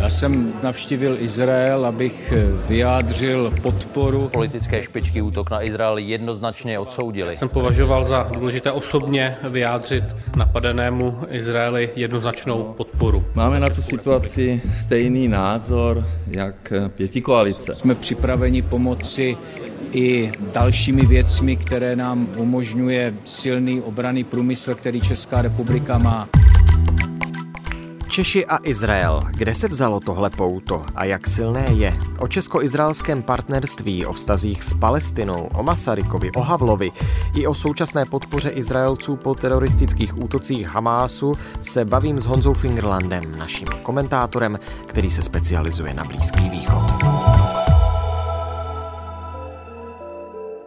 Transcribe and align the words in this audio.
Já 0.00 0.10
jsem 0.10 0.52
navštívil 0.62 1.16
Izrael, 1.18 1.86
abych 1.86 2.32
vyjádřil 2.68 3.52
podporu. 3.62 4.28
Politické 4.32 4.82
špičky 4.82 5.22
útok 5.22 5.50
na 5.50 5.62
Izrael 5.62 5.98
jednoznačně 5.98 6.78
odsoudili. 6.78 7.36
Jsem 7.36 7.48
považoval 7.48 8.04
za 8.04 8.30
důležité 8.38 8.72
osobně 8.72 9.36
vyjádřit 9.50 10.04
napadenému 10.36 11.18
Izraeli 11.30 11.90
jednoznačnou 11.96 12.74
podporu. 12.76 13.24
Máme 13.34 13.60
na 13.60 13.68
tu 13.68 13.82
situaci 13.82 14.60
stejný 14.82 15.28
názor 15.28 16.08
jak 16.36 16.72
pěti 16.88 17.20
koalice. 17.20 17.74
Jsme 17.74 17.94
připraveni 17.94 18.62
pomoci 18.62 19.36
i 19.92 20.32
dalšími 20.52 21.06
věcmi, 21.06 21.56
které 21.56 21.96
nám 21.96 22.28
umožňuje 22.36 23.14
silný 23.24 23.80
obraný 23.80 24.24
průmysl, 24.24 24.74
který 24.74 25.00
Česká 25.00 25.42
republika 25.42 25.98
má. 25.98 26.28
Češi 28.18 28.46
a 28.46 28.58
Izrael. 28.62 29.22
Kde 29.30 29.54
se 29.54 29.68
vzalo 29.68 30.00
tohle 30.00 30.30
pouto 30.30 30.84
a 30.94 31.04
jak 31.04 31.28
silné 31.28 31.66
je? 31.70 31.98
O 32.18 32.28
česko-izraelském 32.28 33.22
partnerství, 33.22 34.06
o 34.06 34.12
vztazích 34.12 34.62
s 34.62 34.74
Palestinou, 34.74 35.48
o 35.54 35.62
Masarykovi, 35.62 36.30
o 36.32 36.40
Havlovi 36.40 36.92
i 37.34 37.46
o 37.46 37.54
současné 37.54 38.04
podpoře 38.04 38.50
Izraelců 38.50 39.16
po 39.16 39.34
teroristických 39.34 40.18
útocích 40.18 40.68
Hamásu 40.68 41.32
se 41.60 41.84
bavím 41.84 42.18
s 42.18 42.26
Honzou 42.26 42.54
Fingerlandem, 42.54 43.38
naším 43.38 43.68
komentátorem, 43.82 44.58
který 44.86 45.10
se 45.10 45.22
specializuje 45.22 45.94
na 45.94 46.04
Blízký 46.04 46.50
východ. 46.50 46.84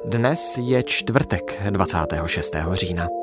Dnes 0.05 0.57
je 0.61 0.83
čtvrtek 0.83 1.61
26. 1.69 2.55
října. 2.73 3.20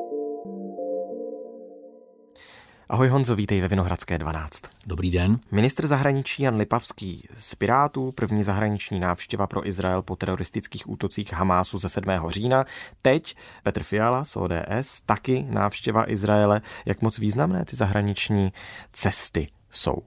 Ahoj 2.91 3.07
Honzo, 3.07 3.35
vítej 3.35 3.61
ve 3.61 3.67
Vinohradské 3.67 4.17
12. 4.17 4.61
Dobrý 4.85 5.11
den. 5.11 5.39
Ministr 5.51 5.87
zahraničí 5.87 6.43
Jan 6.43 6.55
Lipavský 6.55 7.27
z 7.33 7.55
Pirátů, 7.55 8.11
první 8.11 8.43
zahraniční 8.43 8.99
návštěva 8.99 9.47
pro 9.47 9.67
Izrael 9.67 10.01
po 10.01 10.15
teroristických 10.15 10.89
útocích 10.89 11.33
Hamásu 11.33 11.77
ze 11.77 11.89
7. 11.89 12.11
října. 12.29 12.65
Teď 13.01 13.35
Petr 13.63 13.83
Fiala 13.83 14.23
z 14.23 14.35
ODS, 14.35 15.01
taky 15.05 15.45
návštěva 15.49 16.11
Izraele. 16.11 16.61
Jak 16.85 17.01
moc 17.01 17.19
významné 17.19 17.65
ty 17.65 17.75
zahraniční 17.75 18.53
cesty 18.93 19.47
jsou? 19.71 19.97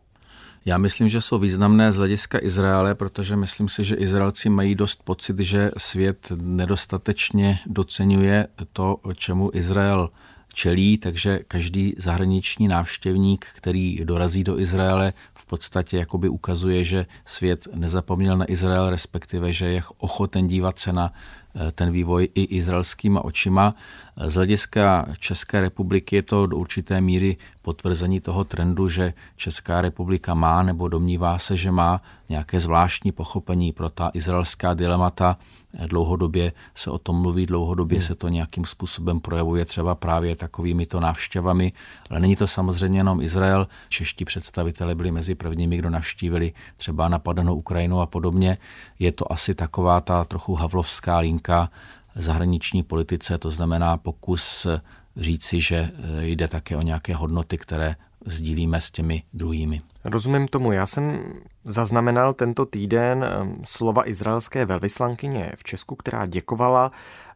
Já 0.64 0.78
myslím, 0.78 1.08
že 1.08 1.20
jsou 1.20 1.38
významné 1.38 1.92
z 1.92 1.96
hlediska 1.96 2.38
Izraele, 2.42 2.94
protože 2.94 3.36
myslím 3.36 3.68
si, 3.68 3.84
že 3.84 3.96
Izraelci 3.96 4.48
mají 4.48 4.74
dost 4.74 5.02
pocit, 5.04 5.38
že 5.38 5.70
svět 5.76 6.32
nedostatečně 6.36 7.58
docenuje 7.66 8.46
to, 8.72 8.96
čemu 9.16 9.50
Izrael 9.52 10.10
čelí, 10.52 10.98
takže 10.98 11.38
každý 11.48 11.94
zahraniční 11.98 12.68
návštěvník, 12.68 13.46
který 13.54 14.00
dorazí 14.04 14.44
do 14.44 14.58
Izraele, 14.58 15.12
v 15.34 15.46
podstatě 15.46 15.96
jakoby 15.96 16.28
ukazuje, 16.28 16.84
že 16.84 17.06
svět 17.24 17.68
nezapomněl 17.74 18.38
na 18.38 18.50
Izrael, 18.50 18.90
respektive, 18.90 19.52
že 19.52 19.66
je 19.66 19.82
ochoten 19.98 20.46
dívat 20.46 20.78
se 20.78 20.92
na 20.92 21.12
ten 21.72 21.92
vývoj 21.92 22.28
i 22.34 22.42
izraelskýma 22.42 23.24
očima. 23.24 23.74
Z 24.26 24.34
hlediska 24.34 25.06
České 25.18 25.60
republiky 25.60 26.16
je 26.16 26.22
to 26.22 26.46
do 26.46 26.56
určité 26.56 27.00
míry 27.00 27.36
potvrzení 27.62 28.20
toho 28.20 28.44
trendu, 28.44 28.88
že 28.88 29.14
Česká 29.36 29.80
republika 29.80 30.34
má 30.34 30.62
nebo 30.62 30.88
domnívá 30.88 31.38
se, 31.38 31.56
že 31.56 31.70
má 31.70 32.02
nějaké 32.28 32.60
zvláštní 32.60 33.12
pochopení 33.12 33.72
pro 33.72 33.90
ta 33.90 34.10
izraelská 34.14 34.74
dilemata. 34.74 35.36
Dlouhodobě 35.86 36.52
se 36.74 36.90
o 36.90 36.98
tom 36.98 37.20
mluví, 37.20 37.46
dlouhodobě 37.46 37.98
hmm. 37.98 38.06
se 38.06 38.14
to 38.14 38.28
nějakým 38.28 38.64
způsobem 38.64 39.20
projevuje 39.20 39.64
třeba 39.64 39.94
právě 39.94 40.36
takovými 40.36 40.86
to 40.86 41.00
návštěvami, 41.00 41.72
ale 42.10 42.20
není 42.20 42.36
to 42.36 42.46
samozřejmě 42.46 42.98
jenom 42.98 43.20
Izrael. 43.20 43.68
Čeští 43.88 44.24
představitelé 44.24 44.94
byli 44.94 45.10
mezi 45.10 45.34
prvními, 45.34 45.76
kdo 45.76 45.90
navštívili 45.90 46.52
třeba 46.76 47.08
napadenou 47.08 47.56
Ukrajinu 47.56 48.00
a 48.00 48.06
podobně. 48.06 48.58
Je 48.98 49.12
to 49.12 49.32
asi 49.32 49.54
taková 49.54 50.00
ta 50.00 50.24
trochu 50.24 50.54
havlovská 50.54 51.18
linka 51.18 51.41
zahraniční 52.14 52.82
politice, 52.82 53.38
to 53.38 53.50
znamená 53.50 53.96
pokus 53.96 54.66
říci, 55.16 55.60
že 55.60 55.90
jde 56.20 56.48
také 56.48 56.76
o 56.76 56.82
nějaké 56.82 57.14
hodnoty, 57.14 57.58
které 57.58 57.96
sdílíme 58.26 58.80
s 58.80 58.90
těmi 58.90 59.22
druhými. 59.34 59.80
Rozumím 60.04 60.48
tomu. 60.48 60.72
Já 60.72 60.86
jsem 60.86 61.24
zaznamenal 61.64 62.34
tento 62.34 62.66
týden 62.66 63.24
ehm, 63.24 63.60
slova 63.64 64.08
izraelské 64.08 64.64
velvyslankyně 64.64 65.52
v 65.56 65.64
Česku, 65.64 65.96
která 65.96 66.26
děkovala 66.26 66.92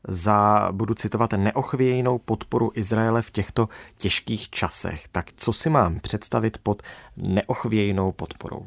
za, 0.09 0.69
budu 0.73 0.95
citovat, 0.95 1.33
neochvějnou 1.33 2.19
podporu 2.19 2.71
Izraele 2.75 3.23
v 3.23 3.31
těchto 3.31 3.69
těžkých 3.99 4.51
časech. 4.51 5.09
Tak 5.09 5.27
co 5.37 5.53
si 5.53 5.71
mám 5.71 6.01
představit 6.01 6.59
pod 6.59 6.83
neochvějnou 7.17 8.13
podporou? 8.13 8.67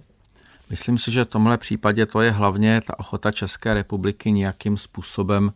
Myslím 0.70 0.98
si, 0.98 1.12
že 1.12 1.24
v 1.24 1.28
tomhle 1.28 1.58
případě 1.58 2.06
to 2.06 2.22
je 2.22 2.32
hlavně 2.32 2.82
ta 2.88 3.00
ochota 3.00 3.32
České 3.32 3.74
republiky 3.74 4.32
nějakým 4.32 4.78
způsobem 4.78 5.54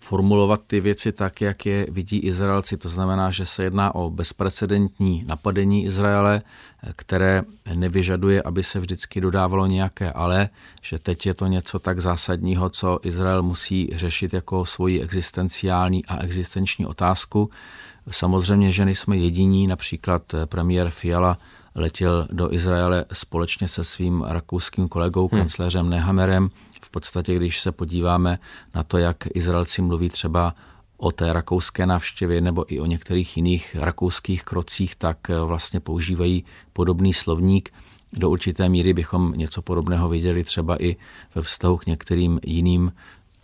formulovat 0.00 0.60
ty 0.66 0.80
věci 0.80 1.12
tak, 1.12 1.40
jak 1.40 1.66
je 1.66 1.86
vidí 1.90 2.18
Izraelci. 2.18 2.76
To 2.76 2.88
znamená, 2.88 3.30
že 3.30 3.46
se 3.46 3.64
jedná 3.64 3.94
o 3.94 4.10
bezprecedentní 4.10 5.24
napadení 5.26 5.84
Izraele, 5.84 6.42
které 6.96 7.42
nevyžaduje, 7.74 8.42
aby 8.42 8.62
se 8.62 8.80
vždycky 8.80 9.20
dodávalo 9.20 9.66
nějaké 9.66 10.12
ale, 10.12 10.48
že 10.82 10.98
teď 10.98 11.26
je 11.26 11.34
to 11.34 11.46
něco 11.46 11.78
tak 11.78 12.00
zásadního, 12.00 12.68
co 12.68 12.98
Izrael 13.02 13.42
musí 13.42 13.88
řešit 13.92 14.32
jako 14.32 14.64
svoji 14.64 15.02
existenciální 15.02 16.06
a 16.06 16.22
existenční 16.22 16.86
otázku. 16.86 17.50
Samozřejmě, 18.10 18.72
že 18.72 18.84
nejsme 18.84 19.16
jediní, 19.16 19.66
například 19.66 20.22
premiér 20.46 20.90
Fiala 20.90 21.38
letěl 21.76 22.28
do 22.30 22.52
Izraele 22.52 23.04
společně 23.12 23.68
se 23.68 23.84
svým 23.84 24.22
rakouským 24.22 24.88
kolegou, 24.88 25.28
hmm. 25.32 25.40
kancléřem 25.40 25.90
Nehamerem. 25.90 26.50
V 26.82 26.90
podstatě, 26.90 27.36
když 27.36 27.60
se 27.60 27.72
podíváme 27.72 28.38
na 28.74 28.82
to, 28.82 28.98
jak 28.98 29.16
Izraelci 29.34 29.82
mluví 29.82 30.10
třeba 30.10 30.54
o 30.96 31.12
té 31.12 31.32
rakouské 31.32 31.86
návštěvě 31.86 32.40
nebo 32.40 32.74
i 32.74 32.80
o 32.80 32.86
některých 32.86 33.36
jiných 33.36 33.76
rakouských 33.80 34.44
krocích, 34.44 34.96
tak 34.96 35.18
vlastně 35.44 35.80
používají 35.80 36.44
podobný 36.72 37.12
slovník. 37.12 37.70
Do 38.12 38.30
určité 38.30 38.68
míry 38.68 38.94
bychom 38.94 39.32
něco 39.32 39.62
podobného 39.62 40.08
viděli 40.08 40.44
třeba 40.44 40.82
i 40.82 40.96
ve 41.34 41.42
vztahu 41.42 41.76
k 41.76 41.86
některým 41.86 42.40
jiným 42.44 42.92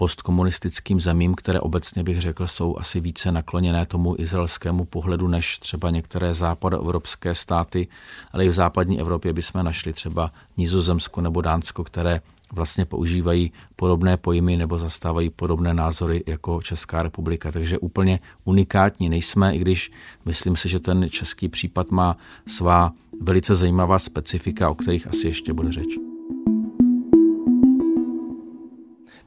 postkomunistickým 0.03 1.01
zemím, 1.01 1.35
které 1.35 1.61
obecně 1.61 2.03
bych 2.03 2.21
řekl 2.21 2.47
jsou 2.47 2.77
asi 2.79 3.01
více 3.01 3.33
nakloněné 3.33 3.87
tomu 3.87 4.15
izraelskému 4.19 4.85
pohledu 4.85 5.29
než 5.29 5.59
třeba 5.59 5.91
některé 5.91 6.35
západoevropské 6.35 7.35
státy, 7.35 7.89
ale 8.33 8.45
i 8.45 8.49
v 8.49 8.53
západní 8.53 9.01
Evropě 9.01 9.33
bychom 9.33 9.65
našli 9.65 9.93
třeba 9.93 10.33
Nizozemsko 10.57 11.21
nebo 11.21 11.41
Dánsko, 11.41 11.85
které 11.85 12.21
vlastně 12.53 12.85
používají 12.85 13.53
podobné 13.77 14.17
pojmy 14.17 14.57
nebo 14.57 14.79
zastávají 14.79 15.31
podobné 15.31 15.75
názory 15.75 16.25
jako 16.27 16.63
Česká 16.63 17.03
republika. 17.03 17.53
Takže 17.53 17.79
úplně 17.79 18.21
unikátní 18.45 19.09
nejsme, 19.09 19.55
i 19.55 19.59
když 19.59 19.91
myslím 20.25 20.57
si, 20.57 20.69
že 20.69 20.81
ten 20.81 21.07
český 21.11 21.49
případ 21.49 21.91
má 21.91 22.17
svá 22.47 22.93
velice 23.21 23.55
zajímavá 23.55 23.99
specifika, 23.99 24.71
o 24.71 24.75
kterých 24.75 25.07
asi 25.07 25.27
ještě 25.27 25.53
bude 25.53 25.73
řeč. 25.73 26.12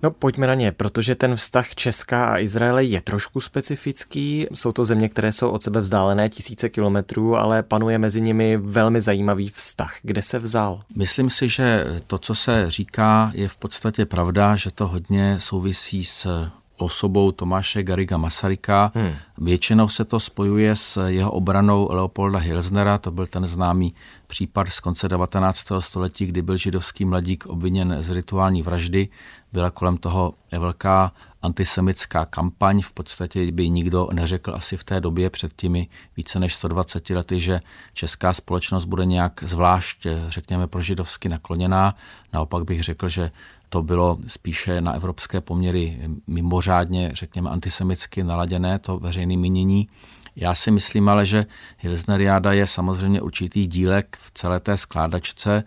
No 0.04 0.12
pojďme 0.12 0.48
na 0.48 0.54
ně, 0.54 0.72
protože 0.72 1.16
ten 1.16 1.36
vztah 1.36 1.76
Česká 1.76 2.26
a 2.26 2.38
Izraele 2.38 2.84
je 2.84 3.02
trošku 3.02 3.42
specifický. 3.42 4.48
Jsou 4.54 4.72
to 4.72 4.86
země, 4.86 5.10
které 5.10 5.34
jsou 5.34 5.50
od 5.50 5.64
sebe 5.64 5.82
vzdálené 5.82 6.30
tisíce 6.30 6.70
kilometrů, 6.70 7.36
ale 7.38 7.64
panuje 7.64 7.98
mezi 7.98 8.22
nimi 8.22 8.58
velmi 8.58 9.02
zajímavý 9.02 9.50
vztah. 9.50 9.98
Kde 10.02 10.22
se 10.22 10.40
vzal? 10.40 10.82
Myslím 10.96 11.30
si, 11.30 11.48
že 11.48 11.86
to, 12.08 12.18
co 12.18 12.36
se 12.36 12.66
říká, 12.72 13.32
je 13.34 13.48
v 13.48 13.58
podstatě 13.58 14.06
pravda, 14.06 14.56
že 14.56 14.72
to 14.72 14.88
hodně 14.88 15.36
souvisí 15.40 16.04
s 16.06 16.50
osobou 16.78 17.32
Tomáše 17.32 17.84
Gariga 17.84 18.18
Masaryka. 18.18 18.92
Hmm. 18.96 19.14
Většinou 19.38 19.88
se 19.88 20.06
to 20.06 20.20
spojuje 20.20 20.76
s 20.76 21.08
jeho 21.08 21.32
obranou 21.32 21.88
Leopolda 21.92 22.40
Hilsnera, 22.40 22.98
to 22.98 23.12
byl 23.12 23.28
ten 23.28 23.48
známý 23.48 23.94
případ 24.28 24.68
z 24.70 24.80
konce 24.80 25.10
19. 25.10 25.66
století, 25.80 26.26
kdy 26.26 26.42
byl 26.42 26.58
židovský 26.58 27.06
mladík 27.06 27.46
obviněn 27.46 27.98
z 28.00 28.10
rituální 28.10 28.62
vraždy. 28.62 29.08
Byla 29.54 29.70
kolem 29.70 29.98
toho 29.98 30.34
velká 30.52 31.12
antisemická 31.42 32.26
kampaň. 32.26 32.82
V 32.82 32.94
podstatě 32.94 33.52
by 33.52 33.70
nikdo 33.70 34.10
neřekl 34.14 34.56
asi 34.56 34.78
v 34.78 34.84
té 34.84 35.02
době 35.02 35.30
před 35.30 35.54
těmi 35.54 35.88
více 36.18 36.40
než 36.40 36.56
120 36.56 37.10
lety, 37.10 37.40
že 37.40 37.62
česká 37.94 38.34
společnost 38.34 38.86
bude 38.86 39.06
nějak 39.06 39.44
zvlášť, 39.44 40.08
řekněme, 40.28 40.68
pro 40.68 40.82
židovsky 40.82 41.30
nakloněná. 41.30 41.96
Naopak 42.34 42.64
bych 42.64 42.84
řekl, 42.84 43.10
že 43.10 43.32
to 43.76 43.84
bylo 43.84 44.18
spíše 44.28 44.82
na 44.82 44.94
evropské 44.94 45.42
poměry 45.42 46.00
mimořádně, 46.28 47.12
řekněme, 47.14 47.50
antisemicky 47.50 48.24
naladěné, 48.24 48.80
to 48.80 49.00
veřejné 49.00 49.38
mínění. 49.38 49.88
Já 50.36 50.56
si 50.56 50.72
myslím 50.72 51.10
ale, 51.10 51.26
že 51.26 51.46
Hilsneriáda 51.78 52.54
je 52.54 52.68
samozřejmě 52.68 53.22
určitý 53.22 53.68
dílek 53.68 54.18
v 54.22 54.32
celé 54.32 54.60
té 54.60 54.78
skládačce, 54.78 55.64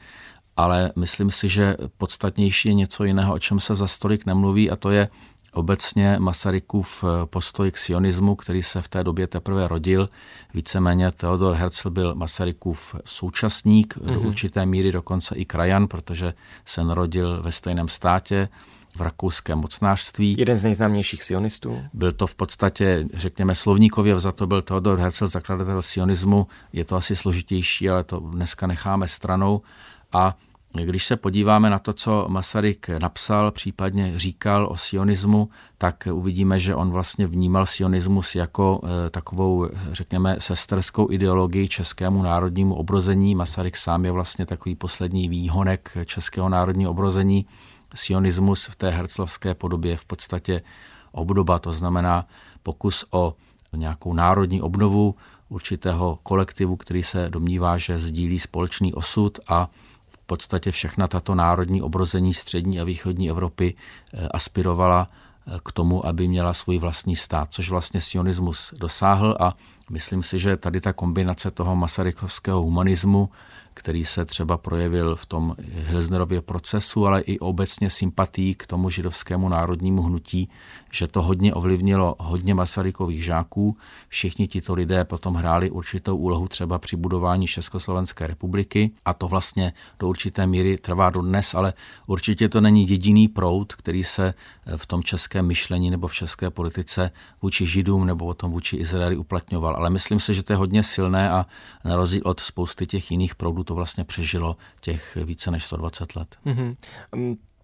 ale 0.56 0.92
myslím 0.96 1.30
si, 1.30 1.48
že 1.48 1.76
podstatnější 1.98 2.68
je 2.68 2.74
něco 2.74 3.04
jiného, 3.04 3.34
o 3.34 3.38
čem 3.38 3.60
se 3.60 3.74
za 3.74 3.86
stolik 3.86 4.26
nemluví, 4.26 4.70
a 4.70 4.76
to 4.76 4.90
je 4.90 5.08
obecně 5.58 6.16
Masarykův 6.18 7.04
postoj 7.24 7.70
k 7.70 7.76
sionismu, 7.76 8.36
který 8.36 8.62
se 8.62 8.82
v 8.82 8.88
té 8.88 9.04
době 9.04 9.26
teprve 9.26 9.68
rodil. 9.68 10.08
Víceméně 10.54 11.10
Theodor 11.10 11.54
Herzl 11.54 11.90
byl 11.90 12.14
Masarykův 12.14 12.94
současník, 13.04 13.96
mm-hmm. 13.96 14.12
do 14.12 14.20
mhm. 14.20 14.26
určité 14.26 14.66
míry 14.66 14.92
dokonce 14.92 15.34
i 15.34 15.44
krajan, 15.44 15.88
protože 15.88 16.34
se 16.66 16.84
narodil 16.84 17.42
ve 17.42 17.52
stejném 17.52 17.88
státě 17.88 18.48
v 18.96 19.00
rakouském 19.00 19.58
mocnářství. 19.58 20.36
Jeden 20.38 20.56
z 20.56 20.64
nejznámějších 20.64 21.22
sionistů. 21.22 21.82
Byl 21.92 22.12
to 22.12 22.26
v 22.26 22.34
podstatě, 22.34 23.06
řekněme, 23.14 23.54
slovníkově 23.54 24.20
za 24.20 24.32
to 24.32 24.46
byl 24.46 24.62
Theodor 24.62 24.98
Herzl, 24.98 25.26
zakladatel 25.26 25.82
sionismu. 25.82 26.46
Je 26.72 26.84
to 26.84 26.96
asi 26.96 27.16
složitější, 27.16 27.90
ale 27.90 28.04
to 28.04 28.20
dneska 28.20 28.66
necháme 28.66 29.08
stranou. 29.08 29.62
A 30.12 30.36
když 30.72 31.06
se 31.06 31.16
podíváme 31.16 31.70
na 31.70 31.78
to, 31.78 31.92
co 31.92 32.26
Masaryk 32.28 32.88
napsal, 32.88 33.50
případně 33.50 34.12
říkal 34.18 34.66
o 34.70 34.76
sionismu, 34.76 35.48
tak 35.78 36.08
uvidíme, 36.12 36.58
že 36.58 36.74
on 36.74 36.90
vlastně 36.90 37.26
vnímal 37.26 37.66
sionismus 37.66 38.34
jako 38.34 38.80
e, 39.06 39.10
takovou, 39.10 39.68
řekněme, 39.92 40.36
sesterskou 40.38 41.10
ideologii 41.10 41.68
českému 41.68 42.22
národnímu 42.22 42.74
obrození. 42.74 43.34
Masaryk 43.34 43.76
sám 43.76 44.04
je 44.04 44.10
vlastně 44.10 44.46
takový 44.46 44.74
poslední 44.74 45.28
výhonek 45.28 45.96
českého 46.04 46.48
národního 46.48 46.90
obrození 46.90 47.46
sionismus 47.94 48.66
v 48.66 48.76
té 48.76 48.90
herclovské 48.90 49.54
podobě 49.54 49.90
je 49.90 49.96
v 49.96 50.04
podstatě 50.04 50.62
obdoba, 51.12 51.58
to 51.58 51.72
znamená 51.72 52.26
pokus 52.62 53.04
o 53.10 53.34
nějakou 53.76 54.12
národní 54.12 54.62
obnovu 54.62 55.14
určitého 55.48 56.18
kolektivu, 56.22 56.76
který 56.76 57.02
se 57.02 57.28
domnívá, 57.28 57.78
že 57.78 57.98
sdílí 57.98 58.38
společný 58.38 58.94
osud 58.94 59.38
a 59.48 59.70
podstatě 60.28 60.70
všechna 60.70 61.08
tato 61.08 61.34
národní 61.34 61.82
obrození 61.82 62.34
střední 62.34 62.80
a 62.80 62.84
východní 62.84 63.30
Evropy 63.30 63.74
eh, 63.74 64.28
aspirovala 64.28 65.08
eh, 65.08 65.58
k 65.64 65.72
tomu, 65.72 66.06
aby 66.06 66.28
měla 66.28 66.52
svůj 66.52 66.78
vlastní 66.78 67.16
stát, 67.16 67.48
což 67.50 67.70
vlastně 67.70 68.00
sionismus 68.00 68.74
dosáhl 68.76 69.36
a 69.40 69.56
myslím 69.90 70.22
si, 70.22 70.38
že 70.38 70.56
tady 70.56 70.80
ta 70.80 70.92
kombinace 70.92 71.50
toho 71.50 71.76
masarykovského 71.76 72.62
humanismu 72.62 73.28
který 73.78 74.04
se 74.04 74.24
třeba 74.24 74.58
projevil 74.58 75.16
v 75.16 75.26
tom 75.26 75.56
Hilsnerově 75.72 76.40
procesu, 76.40 77.06
ale 77.06 77.20
i 77.20 77.38
obecně 77.38 77.90
sympatí 77.90 78.54
k 78.54 78.66
tomu 78.66 78.90
židovskému 78.90 79.48
národnímu 79.48 80.02
hnutí, 80.02 80.48
že 80.92 81.06
to 81.06 81.22
hodně 81.22 81.54
ovlivnilo 81.54 82.16
hodně 82.18 82.54
Masarykových 82.54 83.24
žáků. 83.24 83.76
Všichni 84.08 84.48
tito 84.48 84.74
lidé 84.74 85.04
potom 85.04 85.34
hráli 85.34 85.70
určitou 85.70 86.16
úlohu 86.16 86.48
třeba 86.48 86.78
při 86.78 86.96
budování 86.96 87.46
Československé 87.46 88.26
republiky 88.26 88.90
a 89.04 89.14
to 89.14 89.28
vlastně 89.28 89.72
do 89.98 90.08
určité 90.08 90.46
míry 90.46 90.76
trvá 90.76 91.10
do 91.10 91.22
dnes, 91.22 91.54
ale 91.54 91.72
určitě 92.06 92.48
to 92.48 92.60
není 92.60 92.88
jediný 92.88 93.28
proud, 93.28 93.74
který 93.74 94.04
se 94.04 94.34
v 94.76 94.86
tom 94.86 95.02
českém 95.02 95.46
myšlení 95.46 95.90
nebo 95.90 96.08
v 96.08 96.14
české 96.14 96.50
politice 96.50 97.10
vůči 97.42 97.66
Židům 97.66 98.06
nebo 98.06 98.26
o 98.26 98.34
tom 98.34 98.52
vůči 98.52 98.76
Izraeli 98.76 99.16
uplatňoval. 99.16 99.76
Ale 99.76 99.90
myslím 99.90 100.20
si, 100.20 100.34
že 100.34 100.42
to 100.42 100.52
je 100.52 100.56
hodně 100.56 100.82
silné 100.82 101.30
a 101.30 101.46
na 101.84 101.96
rozdíl 101.96 102.22
od 102.24 102.40
spousty 102.40 102.86
těch 102.86 103.10
jiných 103.10 103.34
proudů 103.34 103.64
to 103.68 103.74
vlastně 103.74 104.04
přežilo 104.04 104.56
těch 104.80 105.18
více 105.24 105.50
než 105.50 105.64
120 105.64 106.16
let. 106.16 106.36
Mm-hmm 106.46 106.76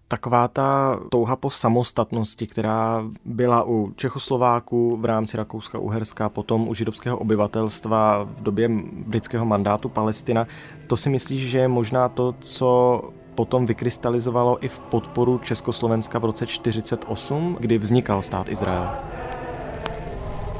taková 0.07 0.47
ta 0.47 0.99
touha 1.09 1.35
po 1.35 1.49
samostatnosti, 1.49 2.47
která 2.47 3.03
byla 3.25 3.63
u 3.67 3.91
Čechoslováků 3.95 4.97
v 4.97 5.05
rámci 5.05 5.37
Rakouska-Uherska, 5.37 6.29
potom 6.29 6.67
u 6.67 6.73
židovského 6.73 7.17
obyvatelstva 7.17 8.23
v 8.23 8.43
době 8.43 8.69
britského 9.07 9.45
mandátu 9.45 9.89
Palestina, 9.89 10.47
to 10.87 10.97
si 10.97 11.09
myslíš, 11.09 11.49
že 11.49 11.59
je 11.59 11.67
možná 11.67 12.09
to, 12.09 12.35
co 12.39 13.01
potom 13.35 13.65
vykrystalizovalo 13.65 14.65
i 14.65 14.67
v 14.67 14.79
podporu 14.79 15.37
Československa 15.37 16.19
v 16.19 16.25
roce 16.25 16.45
1948, 16.45 17.57
kdy 17.59 17.77
vznikal 17.77 18.21
stát 18.21 18.49
Izrael? 18.49 18.89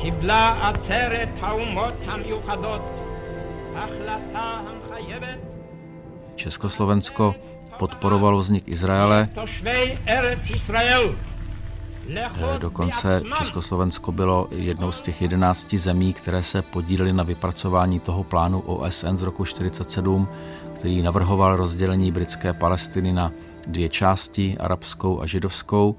קיבלה 0.00 0.68
עצרת 0.68 1.28
האומות 1.40 1.94
המיוחדות 2.06 2.80
החלטה 3.74 4.60
המחייבת 4.66 5.38
Československo 6.36 7.34
podporovalo 7.78 8.38
vznik 8.38 8.68
Izraele. 8.68 9.28
Eh, 12.08 12.58
dokonce 12.58 13.22
Československo 13.38 14.12
bylo 14.12 14.48
jednou 14.50 14.92
z 14.92 15.02
těch 15.02 15.22
jedenácti 15.22 15.78
zemí, 15.78 16.12
které 16.12 16.42
se 16.42 16.62
podílely 16.62 17.12
na 17.12 17.22
vypracování 17.22 18.00
toho 18.00 18.24
plánu 18.24 18.60
OSN 18.60 19.16
z 19.16 19.22
roku 19.22 19.44
1947, 19.44 20.28
který 20.74 21.02
navrhoval 21.02 21.56
rozdělení 21.56 22.12
britské 22.12 22.52
Palestiny 22.52 23.12
na 23.12 23.32
dvě 23.66 23.88
části, 23.88 24.56
arabskou 24.60 25.20
a 25.22 25.26
židovskou. 25.26 25.96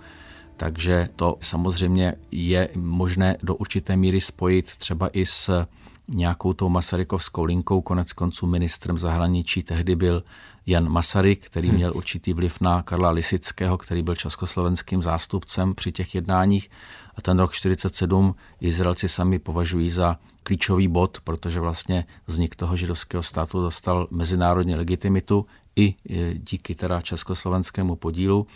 Takže 0.56 1.08
to 1.16 1.37
samozřejmě 1.40 2.14
je 2.31 2.69
možné 2.75 3.37
do 3.43 3.54
určité 3.54 3.96
míry 3.96 4.20
spojit 4.20 4.76
třeba 4.76 5.08
i 5.08 5.26
s 5.26 5.66
nějakou 6.08 6.52
tou 6.52 6.69
masarykovskou 6.69 7.44
linkou. 7.44 7.81
Konec 7.81 8.12
konců 8.12 8.46
ministrem 8.46 8.99
zahraničí 8.99 9.62
tehdy 9.62 9.96
byl 9.96 10.25
Jan 10.66 10.88
Masaryk, 10.88 11.46
který 11.46 11.69
hmm. 11.69 11.76
měl 11.76 11.93
určitý 11.94 12.32
vliv 12.32 12.60
na 12.60 12.82
Karla 12.82 13.10
Lisického, 13.10 13.78
který 13.78 14.02
byl 14.02 14.14
československým 14.14 15.02
zástupcem 15.02 15.75
při 15.75 15.93
těch 15.93 16.14
jednáních. 16.14 16.70
A 17.14 17.22
ten 17.22 17.38
rok 17.38 17.52
47 17.52 18.34
Izraelci 18.60 19.08
sami 19.08 19.38
považují 19.38 19.90
za 19.90 20.19
klíčový 20.43 20.88
bod, 20.88 21.19
protože 21.25 21.60
vlastně 21.60 22.04
vznik 22.26 22.56
toho 22.56 22.76
židovského 22.76 23.22
státu 23.22 23.62
dostal 23.62 24.08
mezinárodní 24.10 24.75
legitimitu 24.75 25.46
i 25.76 25.94
e, 26.10 26.34
díky 26.34 26.75
teda 26.75 27.00
československému 27.00 27.96
podílu. 27.96 28.46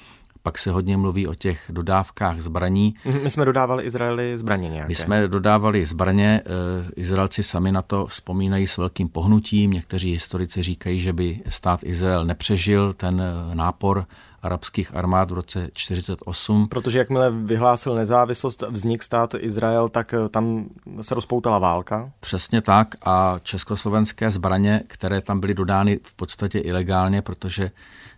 Pak 0.46 0.58
se 0.58 0.70
hodně 0.70 0.96
mluví 0.96 1.26
o 1.26 1.34
těch 1.34 1.64
dodávkách 1.69 2.40
zbraní. 2.40 2.94
Mhm, 3.04 3.22
my 3.22 3.31
jsme 3.31 3.44
dodávali 3.44 3.84
Izraeli 3.84 4.38
zbraně 4.38 4.69
nějaké. 4.69 4.88
My 4.88 4.94
jsme 4.94 5.28
dodávali 5.28 5.87
zbraně, 5.87 6.43
eh, 6.46 6.90
Izraelci 6.96 7.43
sami 7.43 7.72
na 7.72 7.82
to 7.82 8.06
vzpomínají 8.06 8.66
s 8.66 8.76
velkým 8.76 9.08
pohnutím. 9.08 9.70
Někteří 9.70 10.12
historici 10.12 10.62
říkají, 10.62 11.00
že 11.00 11.12
by 11.12 11.40
stát 11.48 11.81
Izrael 11.82 12.25
nepřežil 12.25 12.93
ten 12.93 13.20
eh, 13.20 13.54
nápor 13.54 14.06
arabských 14.43 14.97
armád 14.97 15.31
v 15.31 15.35
roce 15.35 15.69
48. 15.73 16.69
Protože 16.69 16.99
jakmile 16.99 17.31
vyhlásil 17.31 17.94
nezávislost, 17.94 18.65
vznik 18.71 19.03
státu 19.03 19.38
Izrael, 19.41 19.88
tak 19.88 20.15
eh, 20.15 20.29
tam 20.29 20.65
se 21.00 21.15
rozpoutala 21.15 21.59
válka. 21.59 22.11
Přesně 22.21 22.62
tak 22.62 22.94
a 23.03 23.37
československé 23.43 24.31
zbraně, 24.31 24.83
které 24.87 25.21
tam 25.21 25.41
byly 25.41 25.55
dodány 25.55 26.00
v 26.03 26.15
podstatě 26.15 26.59
ilegálně, 26.59 27.23
protože 27.23 27.71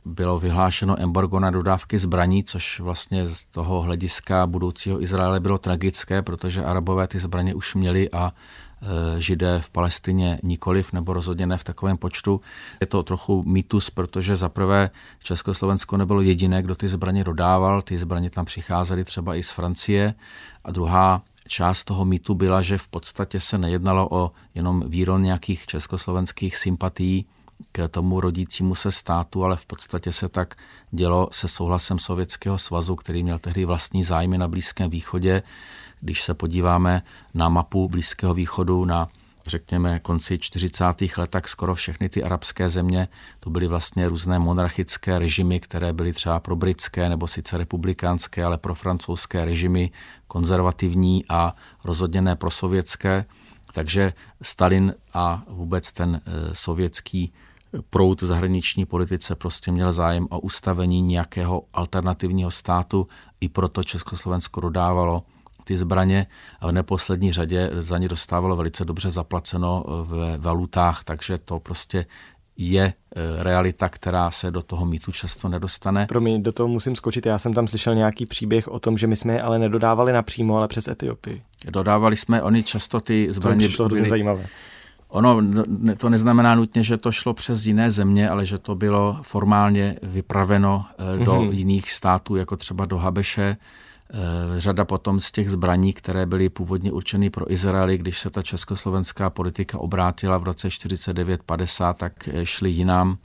bylo 0.05 0.38
vyhlášeno 0.38 1.00
embargo 1.03 1.41
na 1.41 1.50
dodávky 1.50 1.99
zbraní, 1.99 2.45
což 2.45 2.81
vlastně 2.81 3.26
z 3.26 3.45
toho 3.45 3.81
hlediska 3.81 4.47
budoucího 4.47 5.02
Izraele 5.02 5.40
bylo 5.40 5.59
tragické, 5.59 6.23
protože 6.23 6.64
Arabové 6.64 7.07
ty 7.07 7.19
zbraně 7.19 7.54
už 7.54 7.75
měli 7.75 8.11
a 8.11 8.33
židé 9.18 9.61
v 9.61 9.70
Palestině 9.70 10.40
nikoliv, 10.42 10.92
nebo 10.92 11.12
rozhodně 11.12 11.47
ne 11.47 11.58
v 11.58 11.64
takovém 11.64 11.97
počtu. 11.97 12.40
Je 12.80 12.87
to 12.87 13.02
trochu 13.02 13.42
mýtus, 13.42 13.90
protože 13.90 14.37
zaprvé 14.37 14.90
Československo 15.23 15.97
nebylo 15.97 16.20
jediné, 16.20 16.62
kdo 16.62 16.75
ty 16.75 16.88
zbraně 16.88 17.25
dodával, 17.25 17.82
ty 17.82 17.99
zbraně 17.99 18.30
tam 18.30 18.44
přicházely 18.44 19.04
třeba 19.04 19.35
i 19.35 19.42
z 19.42 19.50
Francie. 19.50 20.14
A 20.64 20.70
druhá 20.70 21.23
část 21.49 21.85
toho 21.85 22.04
mýtu 22.04 22.35
byla, 22.35 22.62
že 22.62 22.78
v 22.78 22.88
podstatě 22.88 23.40
se 23.40 23.58
nejednalo 23.58 24.08
o 24.11 24.32
jenom 24.54 24.85
výron 24.87 25.23
nějakých 25.23 25.66
československých 25.66 26.56
sympatií, 26.56 27.26
k 27.72 27.88
tomu 27.88 28.20
rodícímu 28.20 28.75
se 28.75 28.92
státu, 28.92 29.44
ale 29.44 29.56
v 29.56 29.66
podstatě 29.66 30.12
se 30.12 30.28
tak 30.28 30.54
dělo 30.90 31.28
se 31.32 31.48
souhlasem 31.48 31.98
Sovětského 31.98 32.58
svazu, 32.58 32.96
který 32.96 33.22
měl 33.22 33.38
tehdy 33.38 33.64
vlastní 33.64 34.04
zájmy 34.04 34.38
na 34.38 34.48
Blízkém 34.48 34.90
východě. 34.90 35.42
Když 36.00 36.22
se 36.22 36.34
podíváme 36.34 37.02
na 37.34 37.48
mapu 37.48 37.88
Blízkého 37.88 38.34
východu 38.34 38.84
na 38.84 39.08
řekněme 39.48 39.98
konci 39.98 40.38
40. 40.38 40.84
let, 41.16 41.30
tak 41.30 41.48
skoro 41.48 41.75
všechny 41.75 42.08
ty 42.08 42.22
arabské 42.22 42.70
země, 42.70 43.08
to 43.40 43.50
byly 43.50 43.66
vlastně 43.66 44.08
různé 44.08 44.38
monarchické 44.38 45.18
režimy, 45.18 45.60
které 45.60 45.92
byly 45.92 46.12
třeba 46.12 46.40
pro 46.40 46.56
britské 46.56 47.08
nebo 47.08 47.26
sice 47.26 47.58
republikánské, 47.58 48.44
ale 48.44 48.58
pro 48.58 48.75
francouzské 48.75 49.44
režimy, 49.44 49.90
konzervativní 50.26 51.25
a 51.28 51.56
rozhodně 51.84 52.22
ne 52.22 52.37
pro 52.37 52.50
sovětské. 52.50 53.25
Takže 53.72 54.12
Stalin 54.42 54.94
a 55.14 55.42
vůbec 55.48 55.92
ten 55.92 56.20
eh, 56.26 56.30
sovětský 56.54 57.32
proud 57.90 58.22
zahraniční 58.22 58.87
politice 58.87 59.34
prostě 59.34 59.72
měl 59.72 59.92
zájem 59.92 60.26
o 60.30 60.40
ustavení 60.40 61.02
nějakého 61.02 61.62
alternativního 61.72 62.50
státu, 62.50 63.08
i 63.40 63.48
proto 63.48 63.82
Československo 63.82 64.60
dodávalo 64.60 65.22
ty 65.64 65.76
zbraně 65.76 66.26
a 66.60 66.68
v 66.68 66.72
neposlední 66.72 67.32
řadě 67.32 67.70
za 67.80 67.98
ně 67.98 68.08
dostávalo 68.08 68.56
velice 68.56 68.84
dobře 68.84 69.10
zaplaceno 69.10 69.84
v 69.87 70.37
valutách, 70.38 71.04
takže 71.04 71.38
to 71.38 71.60
prostě 71.60 72.06
je 72.56 72.82
e, 72.82 72.94
realita, 73.42 73.88
která 73.88 74.30
se 74.30 74.50
do 74.50 74.62
toho 74.62 74.87
mýtu 74.87 75.12
často 75.12 75.48
nedostane. 75.48 76.06
Pro 76.06 76.20
mě 76.20 76.38
do 76.38 76.52
toho 76.52 76.68
musím 76.68 76.96
skočit. 76.96 77.26
Já 77.26 77.38
jsem 77.38 77.54
tam 77.54 77.68
slyšel 77.68 77.94
nějaký 77.94 78.26
příběh 78.26 78.68
o 78.68 78.78
tom, 78.78 78.98
že 78.98 79.06
my 79.06 79.16
jsme 79.16 79.32
je 79.32 79.42
ale 79.42 79.58
nedodávali 79.58 80.12
napřímo, 80.12 80.56
ale 80.56 80.68
přes 80.68 80.88
Etiopii. 80.88 81.42
Dodávali 81.70 82.16
jsme, 82.16 82.42
oni 82.42 82.62
často 82.62 83.00
ty 83.00 83.26
zbraně... 83.30 83.64
To 83.64 83.68
přišlo 83.68 83.84
hrozně 83.84 84.08
zajímavé 84.08 84.46
Ono 85.09 85.43
to 85.97 86.11
neznamená 86.11 86.55
nutně, 86.55 86.83
že 86.83 86.97
to 86.97 87.12
šlo 87.12 87.35
přes 87.35 87.67
jiné 87.67 87.91
země, 87.91 88.31
ale 88.31 88.47
že 88.47 88.59
to 88.59 88.75
bylo 88.75 89.19
formálně 89.23 89.97
vypraveno 90.03 90.87
do 91.25 91.33
mm-hmm. 91.33 91.50
jiných 91.50 91.91
států, 91.91 92.37
jako 92.37 92.57
třeba 92.57 92.87
do 92.87 92.99
Habeše. 92.99 93.57
Řada 94.57 94.85
potom 94.85 95.21
z 95.21 95.33
těch 95.33 95.50
zbraní, 95.50 95.93
které 95.93 96.27
byly 96.27 96.49
původně 96.49 96.93
určeny 96.93 97.31
pro 97.31 97.53
Izraeli, 97.53 97.99
když 97.99 98.19
se 98.19 98.31
ta 98.31 98.43
československá 98.43 99.31
politika 99.31 99.79
obrátila 99.79 100.38
v 100.38 100.43
roce 100.43 100.69
49-50, 100.69 101.95
tak 101.95 102.29
šly 102.45 102.71
jinam 102.71 103.19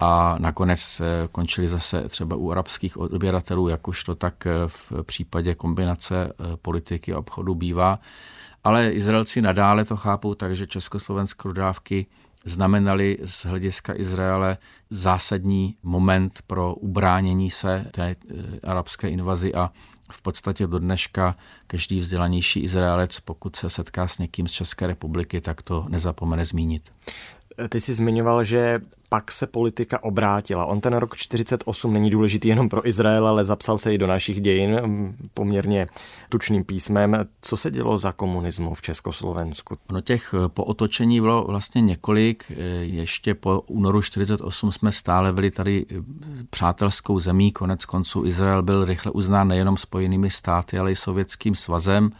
a 0.00 0.36
nakonec 0.38 1.00
eh, 1.00 1.28
končili 1.32 1.68
zase 1.68 2.08
třeba 2.08 2.36
u 2.36 2.50
arabských 2.50 2.96
odběratelů, 2.96 3.68
jakožto 3.68 4.14
tak 4.14 4.46
eh, 4.46 4.52
v 4.66 4.92
případě 5.02 5.54
kombinace 5.54 6.32
eh, 6.32 6.56
politiky 6.56 7.12
a 7.12 7.18
obchodu 7.18 7.54
bývá. 7.54 7.98
Ale 8.68 8.90
Izraelci 8.90 9.42
nadále 9.42 9.84
to 9.84 9.96
chápou 9.96 10.34
tak, 10.34 10.56
že 10.56 10.66
československé 10.66 11.48
dodávky 11.48 12.06
znamenaly 12.44 13.18
z 13.24 13.46
hlediska 13.46 13.96
Izraele 13.96 14.58
zásadní 14.90 15.76
moment 15.82 16.42
pro 16.46 16.74
ubránění 16.74 17.50
se 17.50 17.86
té 17.90 18.16
arabské 18.64 19.08
invazi 19.08 19.54
a 19.54 19.70
v 20.10 20.22
podstatě 20.22 20.66
do 20.66 20.78
dneška 20.78 21.36
každý 21.66 21.98
vzdělanější 21.98 22.60
Izraelec, 22.60 23.20
pokud 23.20 23.56
se 23.56 23.70
setká 23.70 24.06
s 24.06 24.18
někým 24.18 24.46
z 24.46 24.52
České 24.52 24.86
republiky, 24.86 25.40
tak 25.40 25.62
to 25.62 25.86
nezapomene 25.88 26.44
zmínit. 26.44 26.92
Ty 27.68 27.80
jsi 27.80 27.94
zmiňoval, 27.94 28.44
že 28.44 28.80
pak 29.08 29.32
se 29.32 29.46
politika 29.46 30.02
obrátila. 30.02 30.66
On 30.66 30.80
ten 30.80 30.96
rok 30.96 31.16
48 31.16 31.92
není 31.92 32.10
důležitý 32.10 32.48
jenom 32.48 32.68
pro 32.68 32.88
Izrael, 32.88 33.28
ale 33.28 33.44
zapsal 33.44 33.78
se 33.78 33.94
i 33.94 33.98
do 33.98 34.06
našich 34.06 34.40
dějin 34.40 34.80
poměrně 35.34 35.86
tučným 36.28 36.64
písmem. 36.64 37.16
Co 37.40 37.56
se 37.56 37.70
dělo 37.70 37.98
za 37.98 38.12
komunismu 38.12 38.74
v 38.74 38.82
Československu? 38.82 39.76
No 39.92 40.00
těch 40.00 40.34
eh, 40.34 40.48
po 40.48 40.64
otočení 40.64 41.20
bylo 41.20 41.44
vlastně 41.44 41.80
několik. 41.80 42.44
Eh, 42.50 42.54
ještě 42.84 43.34
po 43.34 43.60
únoru 43.60 44.02
48 44.02 44.72
jsme 44.72 44.92
stále 44.92 45.32
byli 45.32 45.50
tady 45.50 45.86
eh, 45.90 45.94
přátelskou 46.50 47.18
zemí. 47.18 47.52
Konec 47.52 47.84
konců 47.84 48.24
Izrael 48.24 48.62
byl 48.62 48.84
rychle 48.84 49.12
uznán 49.12 49.48
nejenom 49.48 49.76
spojenými 49.76 50.30
státy, 50.30 50.78
ale 50.78 50.92
i 50.92 50.96
sovětským 50.96 51.54
svazem. 51.54 52.10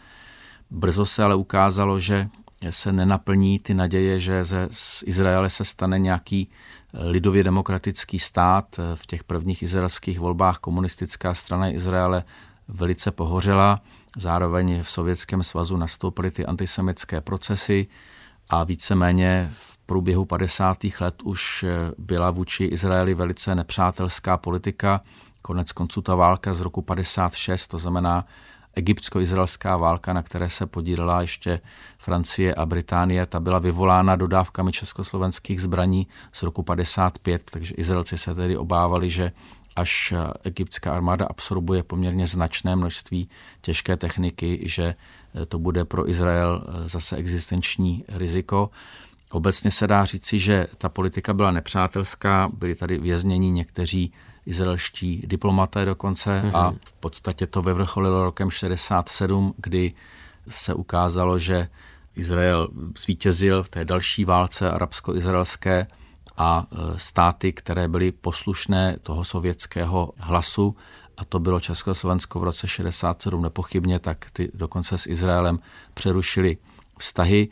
Brzo 0.71 1.05
se 1.05 1.23
ale 1.23 1.35
ukázalo, 1.35 1.99
že 1.99 2.27
se 2.69 2.91
nenaplní 2.91 3.59
ty 3.59 3.73
naděje, 3.73 4.19
že 4.19 4.43
ze, 4.43 4.67
z 4.71 5.03
Izraele 5.05 5.49
se 5.49 5.65
stane 5.65 5.99
nějaký 5.99 6.49
lidově 6.93 7.43
demokratický 7.43 8.19
stát. 8.19 8.79
V 8.95 9.05
těch 9.05 9.23
prvních 9.23 9.63
izraelských 9.63 10.19
volbách 10.19 10.57
komunistická 10.57 11.33
strana 11.33 11.69
Izraele 11.69 12.23
velice 12.67 13.11
pohořela. 13.11 13.81
Zároveň 14.17 14.83
v 14.83 14.89
Sovětském 14.89 15.43
svazu 15.43 15.77
nastoupily 15.77 16.31
ty 16.31 16.45
antisemické 16.45 17.21
procesy 17.21 17.87
a 18.49 18.63
víceméně 18.63 19.51
v 19.53 19.77
průběhu 19.77 20.25
50. 20.25 20.77
let 20.99 21.21
už 21.23 21.65
byla 21.97 22.31
vůči 22.31 22.63
Izraeli 22.63 23.13
velice 23.13 23.55
nepřátelská 23.55 24.37
politika. 24.37 25.01
Konec 25.41 25.71
konců 25.71 26.01
ta 26.01 26.15
válka 26.15 26.53
z 26.53 26.61
roku 26.61 26.81
56, 26.81 27.67
to 27.67 27.79
znamená 27.79 28.25
egyptsko-izraelská 28.75 29.77
válka, 29.77 30.13
na 30.13 30.23
které 30.23 30.49
se 30.49 30.65
podílela 30.65 31.21
ještě 31.21 31.61
Francie 31.97 32.55
a 32.55 32.65
Británie, 32.65 33.25
ta 33.25 33.39
byla 33.39 33.59
vyvolána 33.59 34.15
dodávkami 34.15 34.71
československých 34.71 35.61
zbraní 35.61 36.07
z 36.33 36.43
roku 36.43 36.63
55, 36.63 37.41
takže 37.51 37.75
Izraelci 37.75 38.17
se 38.17 38.35
tedy 38.35 38.57
obávali, 38.57 39.09
že 39.09 39.31
až 39.75 40.13
egyptská 40.43 40.93
armáda 40.93 41.25
absorbuje 41.25 41.83
poměrně 41.83 42.27
značné 42.27 42.75
množství 42.75 43.29
těžké 43.61 43.97
techniky, 43.97 44.59
že 44.65 44.95
to 45.47 45.59
bude 45.59 45.85
pro 45.85 46.09
Izrael 46.09 46.63
zase 46.85 47.15
existenční 47.15 48.03
riziko. 48.07 48.69
Obecně 49.31 49.71
se 49.71 49.87
dá 49.87 50.05
říci, 50.05 50.39
že 50.39 50.67
ta 50.77 50.89
politika 50.89 51.33
byla 51.33 51.51
nepřátelská, 51.51 52.49
byli 52.53 52.75
tady 52.75 52.97
vězněni 52.97 53.51
někteří 53.51 54.13
izraelští 54.49 55.23
diplomaté 55.27 55.85
dokonce 55.85 56.41
mm-hmm. 56.43 56.57
a 56.57 56.73
v 56.85 56.93
podstatě 56.93 57.47
to 57.47 57.61
vyvrcholilo 57.61 58.23
rokem 58.23 58.49
67, 58.49 59.53
kdy 59.57 59.93
se 60.47 60.73
ukázalo, 60.73 61.39
že 61.39 61.69
Izrael 62.15 62.67
zvítězil 62.97 63.63
v 63.63 63.69
té 63.69 63.85
další 63.85 64.25
válce 64.25 64.71
arabsko-izraelské 64.71 65.87
a 66.37 66.65
e, 66.71 66.99
státy, 66.99 67.53
které 67.53 67.87
byly 67.87 68.11
poslušné 68.11 68.97
toho 69.03 69.23
sovětského 69.23 70.13
hlasu, 70.17 70.75
a 71.17 71.25
to 71.25 71.39
bylo 71.39 71.59
Československo 71.59 72.39
v 72.39 72.43
roce 72.43 72.67
67 72.67 73.41
nepochybně, 73.41 73.99
tak 73.99 74.31
ty 74.33 74.51
dokonce 74.53 74.97
s 74.97 75.07
Izraelem 75.07 75.59
přerušili 75.93 76.57
vztahy 76.99 77.49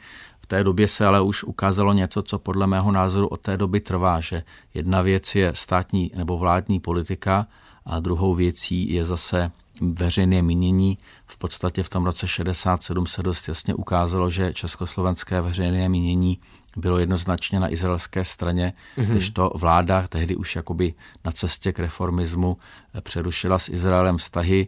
té 0.47 0.63
době 0.63 0.87
se 0.87 1.05
ale 1.05 1.21
už 1.21 1.43
ukázalo 1.43 1.93
něco, 1.93 2.21
co 2.21 2.39
podle 2.39 2.67
mého 2.67 2.91
názoru 2.91 3.27
od 3.27 3.41
té 3.41 3.57
doby 3.57 3.79
trvá, 3.79 4.19
že 4.19 4.43
jedna 4.73 5.01
věc 5.01 5.35
je 5.35 5.51
státní 5.55 6.11
nebo 6.15 6.37
vládní 6.37 6.79
politika 6.79 7.47
a 7.85 7.99
druhou 7.99 8.35
věcí 8.35 8.93
je 8.93 9.05
zase 9.05 9.51
veřejné 9.81 10.41
mínění. 10.41 10.97
V 11.25 11.37
podstatě 11.37 11.83
v 11.83 11.89
tom 11.89 12.05
roce 12.05 12.27
67 12.27 13.07
se 13.07 13.23
dost 13.23 13.47
jasně 13.47 13.75
ukázalo, 13.75 14.29
že 14.29 14.53
československé 14.53 15.41
veřejné 15.41 15.89
mínění 15.89 16.37
bylo 16.77 16.97
jednoznačně 16.97 17.59
na 17.59 17.71
izraelské 17.71 18.25
straně, 18.25 18.73
mm-hmm. 18.97 19.05
když 19.05 19.29
to 19.29 19.51
vláda 19.55 20.07
tehdy 20.07 20.35
už 20.35 20.55
jakoby 20.55 20.93
na 21.25 21.31
cestě 21.31 21.73
k 21.73 21.79
reformismu 21.79 22.57
přerušila 23.01 23.59
s 23.59 23.69
Izraelem 23.69 24.17
vztahy, 24.17 24.67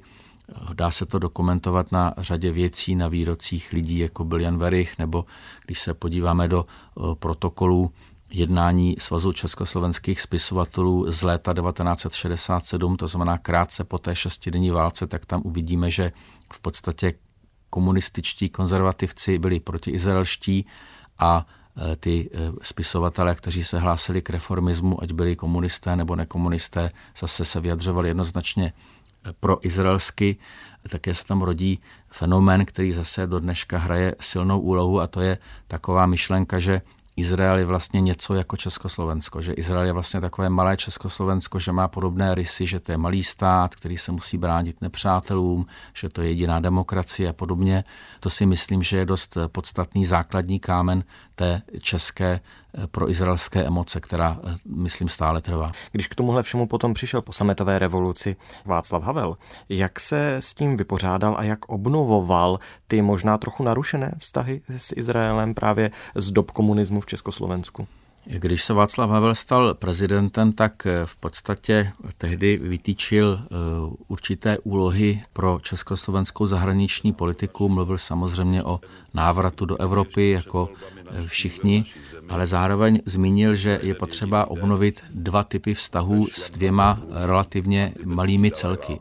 Dá 0.73 0.91
se 0.91 1.05
to 1.05 1.19
dokumentovat 1.19 1.91
na 1.91 2.13
řadě 2.17 2.51
věcí, 2.51 2.95
na 2.95 3.07
výrocích 3.07 3.73
lidí, 3.73 3.97
jako 3.97 4.23
byl 4.23 4.41
Jan 4.41 4.57
Verich, 4.57 4.97
nebo 4.99 5.25
když 5.65 5.79
se 5.79 5.93
podíváme 5.93 6.47
do 6.47 6.65
protokolů 7.13 7.91
jednání 8.31 8.95
Svazu 8.99 9.33
československých 9.33 10.21
spisovatelů 10.21 11.11
z 11.11 11.21
léta 11.21 11.53
1967, 11.53 12.97
to 12.97 13.07
znamená 13.07 13.37
krátce 13.37 13.83
po 13.83 13.97
té 13.97 14.15
šestidenní 14.15 14.71
válce, 14.71 15.07
tak 15.07 15.25
tam 15.25 15.41
uvidíme, 15.45 15.91
že 15.91 16.11
v 16.53 16.59
podstatě 16.59 17.13
komunističtí 17.69 18.49
konzervativci 18.49 19.39
byli 19.39 19.59
protiizraelští 19.59 20.65
a 21.19 21.45
e, 21.91 21.95
ty 21.95 22.29
e, 22.33 22.51
spisovatelé, 22.61 23.35
kteří 23.35 23.63
se 23.63 23.79
hlásili 23.79 24.21
k 24.21 24.29
reformismu, 24.29 25.03
ať 25.03 25.11
byli 25.11 25.35
komunisté 25.35 25.95
nebo 25.95 26.15
nekomunisté, 26.15 26.91
zase 27.17 27.45
se 27.45 27.61
vyjadřovali 27.61 28.07
jednoznačně 28.07 28.73
pro 29.39 29.65
izraelsky, 29.65 30.37
také 30.89 31.13
se 31.13 31.25
tam 31.25 31.41
rodí 31.41 31.79
fenomén, 32.11 32.65
který 32.65 32.93
zase 32.93 33.27
do 33.27 33.39
dneška 33.39 33.77
hraje 33.77 34.15
silnou 34.19 34.59
úlohu 34.59 34.99
a 34.99 35.07
to 35.07 35.21
je 35.21 35.37
taková 35.67 36.05
myšlenka, 36.05 36.59
že 36.59 36.81
Izrael 37.19 37.57
je 37.57 37.65
vlastně 37.65 38.01
něco 38.01 38.33
jako 38.33 38.57
Československo, 38.57 39.41
že 39.41 39.53
Izrael 39.53 39.85
je 39.85 39.91
vlastně 39.93 40.21
takové 40.21 40.49
malé 40.49 40.77
Československo, 40.77 41.59
že 41.59 41.71
má 41.71 41.87
podobné 41.87 42.35
rysy, 42.35 42.65
že 42.65 42.79
to 42.79 42.91
je 42.91 42.97
malý 42.97 43.23
stát, 43.23 43.75
který 43.75 43.97
se 43.97 44.11
musí 44.11 44.37
bránit 44.37 44.81
nepřátelům, 44.81 45.65
že 45.93 46.09
to 46.09 46.21
je 46.21 46.29
jediná 46.29 46.59
demokracie 46.59 47.29
a 47.29 47.33
podobně. 47.33 47.83
To 48.19 48.29
si 48.29 48.45
myslím, 48.45 48.83
že 48.83 48.97
je 48.97 49.05
dost 49.05 49.37
podstatný 49.51 50.05
základní 50.05 50.59
kámen 50.59 51.03
té 51.39 51.61
české 51.81 52.39
eh, 52.39 52.87
pro 52.87 53.09
izraelské 53.09 53.63
emoce, 53.63 53.99
která, 53.99 54.39
eh, 54.43 54.55
myslím, 54.65 55.09
stále 55.09 55.41
trvá. 55.41 55.71
Když 55.91 56.07
k 56.07 56.15
tomuhle 56.15 56.43
všemu 56.43 56.67
potom 56.67 56.93
přišel 56.93 57.21
po 57.21 57.33
sametové 57.33 57.79
revoluci 57.79 58.35
Václav 58.65 59.03
Havel, 59.03 59.37
jak 59.69 59.99
se 59.99 60.35
s 60.35 60.53
tím 60.53 60.77
vypořádal 60.77 61.35
a 61.37 61.43
jak 61.43 61.69
obnovoval 61.69 62.59
ty 62.87 63.01
možná 63.01 63.37
trochu 63.37 63.63
narušené 63.63 64.15
vztahy 64.17 64.61
s 64.77 64.93
Izraelem 64.97 65.53
právě 65.53 65.91
z 66.15 66.31
dob 66.31 66.51
komunismu 66.51 67.01
v 67.01 67.05
Československu? 67.09 67.87
Když 68.25 68.63
se 68.63 68.73
Václav 68.73 69.09
Havel 69.09 69.35
stal 69.35 69.73
prezidentem, 69.73 70.51
tak 70.51 70.85
eh, 70.85 71.05
v 71.05 71.17
podstatě 71.17 71.91
tehdy 72.17 72.57
vytýčil 72.57 73.39
určité 74.07 74.57
úlohy 74.57 75.23
pro 75.33 75.59
československou 75.61 76.45
zahraniční 76.45 77.13
politiku. 77.13 77.69
Mluvil 77.69 77.97
samozřejmě 77.97 78.63
o 78.63 78.79
návratu 79.13 79.65
do 79.65 79.81
Evropy 79.81 80.29
jako 80.29 80.69
všichni, 81.27 81.85
ale 82.29 82.47
zároveň 82.47 83.01
zmínil, 83.05 83.55
že 83.55 83.79
je 83.83 83.95
potřeba 83.95 84.45
obnovit 84.45 85.03
dva 85.09 85.43
typy 85.43 85.73
vztahů 85.73 86.27
s 86.31 86.51
dvěma 86.51 87.01
relativně 87.09 87.93
malými 88.05 88.51
celky. 88.51 88.99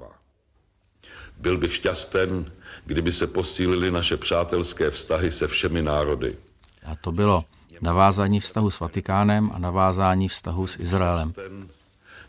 Byl 1.38 1.58
bych 1.58 1.74
šťasten, 1.74 2.52
kdyby 2.86 3.12
se 3.12 3.26
posílily 3.26 3.90
naše 3.90 4.16
přátelské 4.16 4.90
vztahy 4.90 5.32
se 5.32 5.48
všemi 5.48 5.82
národy. 5.82 6.36
A 6.84 6.96
to 6.96 7.12
bylo 7.12 7.44
navázání 7.80 8.40
vztahu 8.40 8.70
s 8.70 8.80
Vatikánem 8.80 9.50
a 9.54 9.58
navázání 9.58 10.28
vztahu 10.28 10.66
s 10.66 10.78
Izraelem. 10.78 11.32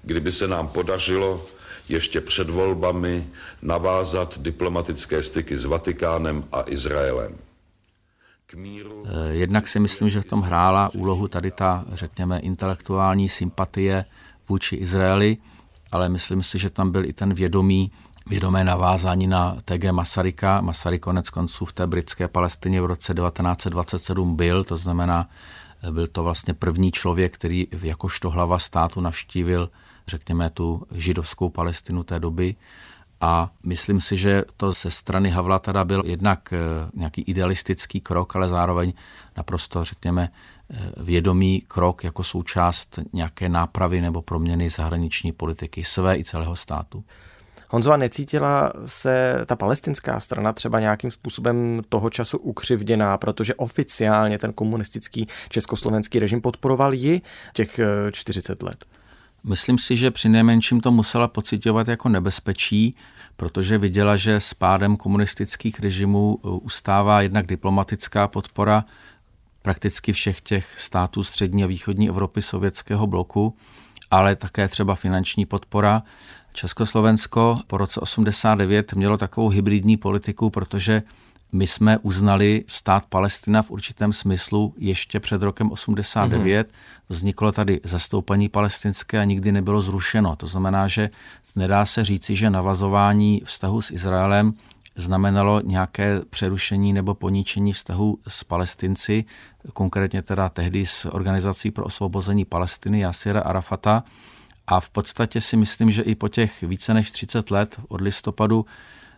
Kdyby 0.03 0.31
se 0.31 0.47
nám 0.47 0.67
podařilo 0.67 1.45
ještě 1.89 2.21
před 2.21 2.49
volbami 2.49 3.27
navázat 3.61 4.37
diplomatické 4.37 5.23
styky 5.23 5.57
s 5.57 5.65
Vatikánem 5.65 6.43
a 6.51 6.63
Izraelem. 6.67 7.35
Eh, 8.53 9.31
jednak 9.31 9.67
si 9.67 9.79
myslím, 9.79 10.09
že 10.09 10.21
v 10.21 10.25
tom 10.25 10.41
hrála 10.41 10.89
úlohu 10.93 11.27
tady 11.27 11.51
ta, 11.51 11.85
řekněme, 11.93 12.39
intelektuální 12.39 13.29
sympatie 13.29 14.05
vůči 14.49 14.75
Izraeli, 14.75 15.37
ale 15.91 16.09
myslím 16.09 16.43
si, 16.43 16.59
že 16.59 16.69
tam 16.69 16.91
byl 16.91 17.05
i 17.05 17.13
ten 17.13 17.33
vědomý 17.33 17.91
vědomé 18.29 18.63
navázání 18.63 19.27
na 19.27 19.57
TG 19.65 19.91
Masaryka. 19.91 20.61
Masaryk 20.61 21.01
konec 21.01 21.29
konců 21.29 21.65
v 21.65 21.73
té 21.73 21.87
britské 21.87 22.27
Palestině 22.27 22.81
v 22.81 22.85
roce 22.85 23.13
1927 23.13 24.35
byl, 24.35 24.63
to 24.63 24.77
znamená, 24.77 25.29
byl 25.91 26.07
to 26.07 26.23
vlastně 26.23 26.53
první 26.53 26.91
člověk, 26.91 27.33
který 27.33 27.67
jakožto 27.81 28.29
hlava 28.29 28.59
státu 28.59 29.01
navštívil, 29.01 29.69
řekněme, 30.07 30.49
tu 30.49 30.83
židovskou 30.91 31.49
Palestinu 31.49 32.03
té 32.03 32.19
doby. 32.19 32.55
A 33.21 33.49
myslím 33.63 34.01
si, 34.01 34.17
že 34.17 34.43
to 34.57 34.71
ze 34.71 34.91
strany 34.91 35.29
Havla 35.29 35.59
teda 35.59 35.85
byl 35.85 36.03
jednak 36.05 36.53
eh, 36.53 36.57
nějaký 36.93 37.21
idealistický 37.21 38.01
krok, 38.01 38.35
ale 38.35 38.49
zároveň 38.49 38.93
naprosto, 39.37 39.83
řekněme, 39.83 40.29
eh, 40.71 40.91
vědomý 40.97 41.61
krok 41.67 42.03
jako 42.03 42.23
součást 42.23 42.99
nějaké 43.13 43.49
nápravy 43.49 44.01
nebo 44.01 44.21
proměny 44.21 44.69
zahraniční 44.69 45.31
politiky 45.31 45.83
své 45.83 46.17
i 46.17 46.23
celého 46.23 46.55
státu. 46.55 47.03
Honzova, 47.69 47.97
necítila 47.97 48.71
se 48.85 49.43
ta 49.45 49.55
palestinská 49.55 50.19
strana 50.19 50.53
třeba 50.53 50.79
nějakým 50.79 51.11
způsobem 51.11 51.81
toho 51.89 52.09
času 52.09 52.37
ukřivděná, 52.37 53.17
protože 53.17 53.55
oficiálně 53.55 54.37
ten 54.37 54.53
komunistický 54.53 55.27
československý 55.49 56.19
režim 56.19 56.41
podporoval 56.41 56.93
ji 56.93 57.21
těch 57.53 57.79
40 58.11 58.63
eh, 58.63 58.65
let? 58.65 58.85
Myslím 59.43 59.77
si, 59.77 59.95
že 59.95 60.11
při 60.11 60.29
nejmenším 60.29 60.81
to 60.81 60.91
musela 60.91 61.27
pocitovat 61.27 61.87
jako 61.87 62.09
nebezpečí, 62.09 62.95
protože 63.37 63.77
viděla, 63.77 64.15
že 64.15 64.39
s 64.39 64.53
pádem 64.53 64.97
komunistických 64.97 65.79
režimů 65.79 66.35
uh, 66.35 66.59
ustává 66.63 67.21
jednak 67.21 67.47
diplomatická 67.47 68.27
podpora 68.27 68.85
prakticky 69.61 70.13
všech 70.13 70.41
těch 70.41 70.79
států 70.79 71.23
střední 71.23 71.63
a 71.63 71.67
východní 71.67 72.09
Evropy 72.09 72.41
sovětského 72.41 73.07
bloku, 73.07 73.55
ale 74.11 74.35
také 74.35 74.67
třeba 74.67 74.95
finanční 74.95 75.45
podpora. 75.45 76.03
Československo 76.53 77.57
po 77.67 77.77
roce 77.77 77.99
89 77.99 78.93
mělo 78.93 79.17
takovou 79.17 79.49
hybridní 79.49 79.97
politiku, 79.97 80.49
protože 80.49 81.03
my 81.51 81.67
jsme 81.67 81.97
uznali 81.97 82.63
stát 82.67 83.05
Palestina 83.05 83.61
v 83.61 83.71
určitém 83.71 84.13
smyslu 84.13 84.73
ještě 84.77 85.19
před 85.19 85.41
rokem 85.41 85.71
89. 85.71 86.67
Mm-hmm. 86.67 86.73
Vzniklo 87.09 87.51
tady 87.51 87.79
zastoupení 87.83 88.49
palestinské 88.49 89.19
a 89.19 89.23
nikdy 89.23 89.51
nebylo 89.51 89.81
zrušeno. 89.81 90.35
To 90.35 90.47
znamená, 90.47 90.87
že 90.87 91.09
nedá 91.55 91.85
se 91.85 92.03
říci, 92.03 92.35
že 92.35 92.49
navazování 92.49 93.41
vztahu 93.45 93.81
s 93.81 93.91
Izraelem 93.91 94.53
znamenalo 94.95 95.61
nějaké 95.61 96.21
přerušení 96.29 96.93
nebo 96.93 97.13
poníčení 97.13 97.73
vztahu 97.73 98.17
s 98.27 98.43
Palestinci, 98.43 99.25
konkrétně 99.73 100.21
teda 100.21 100.49
tehdy 100.49 100.85
s 100.85 101.05
Organizací 101.05 101.71
pro 101.71 101.85
osvobození 101.85 102.45
Palestiny 102.45 102.99
Jasira 102.99 103.41
Arafata. 103.41 104.03
A 104.69 104.79
v 104.79 104.89
podstatě 104.89 105.41
si 105.41 105.57
myslím, 105.57 105.91
že 105.91 106.01
i 106.01 106.15
po 106.15 106.27
těch 106.27 106.63
více 106.63 106.93
než 106.93 107.11
30 107.11 107.51
let 107.51 107.79
od 107.87 108.01
listopadu 108.01 108.65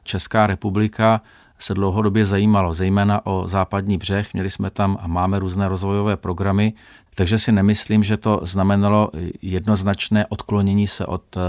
Česká 0.04 0.48
republika 0.48 1.22
se 1.60 1.74
dlouhodobě 1.74 2.26
zajímalo, 2.26 2.74
zejména 2.74 3.26
o 3.26 3.48
západní 3.48 3.98
břeh. 3.98 4.34
Měli 4.34 4.50
jsme 4.50 4.70
tam 4.70 4.98
a 5.02 5.08
máme 5.08 5.40
různé 5.40 5.70
rozvojové 5.70 6.18
programy, 6.18 6.74
takže 7.16 7.40
si 7.40 7.52
nemyslím, 7.52 8.04
že 8.04 8.18
to 8.18 8.42
znamenalo 8.44 9.10
jednoznačné 9.42 10.26
odklonění 10.26 10.88
se 10.88 11.06
od 11.06 11.38
eh, 11.38 11.40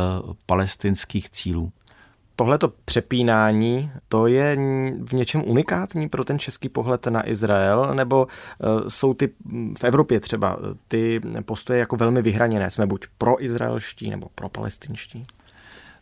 palestinských 0.46 1.30
cílů. 1.30 1.72
Tohleto 2.36 2.72
přepínání, 2.84 3.90
to 4.08 4.26
je 4.26 4.56
v 5.04 5.12
něčem 5.12 5.42
unikátní 5.46 6.08
pro 6.08 6.24
ten 6.24 6.38
český 6.38 6.68
pohled 6.68 7.06
na 7.06 7.28
Izrael, 7.28 7.94
nebo 7.94 8.26
eh, 8.26 8.90
jsou 8.90 9.14
ty 9.14 9.30
v 9.78 9.84
Evropě 9.84 10.20
třeba 10.20 10.56
ty 10.88 11.20
postoje 11.44 11.78
jako 11.78 11.96
velmi 11.96 12.22
vyhraněné? 12.22 12.70
Jsme 12.70 12.86
buď 12.86 13.06
pro 13.18 13.44
izraelští 13.44 14.10
nebo 14.10 14.28
pro 14.34 14.48
palestinští? 14.48 15.26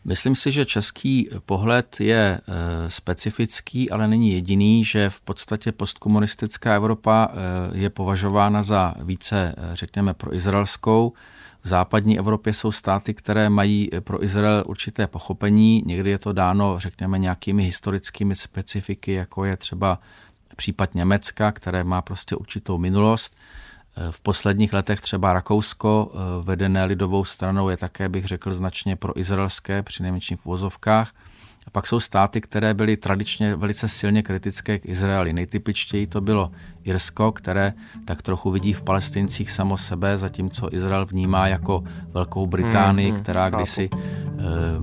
Myslím 0.05 0.35
si, 0.35 0.51
že 0.51 0.65
český 0.65 1.29
pohled 1.45 1.99
je 1.99 2.41
eh, 2.41 2.89
specifický, 2.89 3.89
ale 3.89 4.07
není 4.07 4.33
jediný, 4.33 4.85
že 4.85 5.09
v 5.09 5.21
podstatě 5.21 5.71
postkomunistická 5.71 6.75
Evropa 6.75 7.29
eh, 7.31 7.35
je 7.77 7.89
považována 7.89 8.63
za 8.63 8.93
více, 9.03 9.55
eh, 9.57 9.75
řekněme, 9.75 10.13
pro 10.13 10.35
izraelskou. 10.35 11.13
V 11.63 11.67
západní 11.67 12.19
Evropě 12.19 12.53
jsou 12.53 12.71
státy, 12.71 13.13
které 13.13 13.49
mají 13.49 13.89
pro 13.99 14.23
Izrael 14.23 14.63
určité 14.67 15.07
pochopení. 15.07 15.83
Někdy 15.85 16.09
je 16.09 16.19
to 16.19 16.33
dáno, 16.33 16.79
řekněme, 16.79 17.19
nějakými 17.19 17.63
historickými 17.63 18.35
specifiky, 18.35 19.13
jako 19.13 19.45
je 19.45 19.57
třeba 19.57 19.99
případ 20.55 20.95
Německa, 20.95 21.51
které 21.51 21.83
má 21.83 22.01
prostě 22.01 22.35
určitou 22.35 22.77
minulost. 22.77 23.35
V 24.11 24.21
posledních 24.21 24.73
letech 24.73 25.01
třeba 25.01 25.33
Rakousko, 25.33 26.11
eh, 26.13 26.43
vedené 26.43 26.85
lidovou 26.85 27.23
stranou, 27.23 27.69
je 27.69 27.77
také, 27.77 28.09
bych 28.09 28.25
řekl, 28.25 28.53
značně 28.53 28.95
pro 28.95 29.19
izraelské, 29.19 29.83
při 29.83 30.03
nejmenším 30.03 30.37
v 30.37 30.45
vozovkách. 30.45 31.11
A 31.67 31.69
pak 31.71 31.87
jsou 31.87 31.99
státy, 31.99 32.41
které 32.41 32.73
byly 32.73 32.97
tradičně 32.97 33.55
velice 33.55 33.87
silně 33.87 34.23
kritické 34.23 34.79
k 34.79 34.85
Izraeli. 34.85 35.33
Nejtypičtěji 35.33 36.07
to 36.07 36.21
bylo 36.21 36.51
Irsko, 36.83 37.31
které 37.31 37.73
tak 38.05 38.21
trochu 38.21 38.51
vidí 38.51 38.73
v 38.73 38.83
palestincích 38.83 39.51
samo 39.51 39.77
sebe, 39.77 40.17
zatímco 40.17 40.69
Izrael 40.71 41.05
vnímá 41.05 41.47
jako 41.47 41.83
Velkou 42.13 42.47
Británii, 42.47 43.07
hmm, 43.07 43.15
hmm, 43.15 43.23
která 43.23 43.41
chápu. 43.41 43.55
kdysi 43.55 43.89
e, 43.93 43.97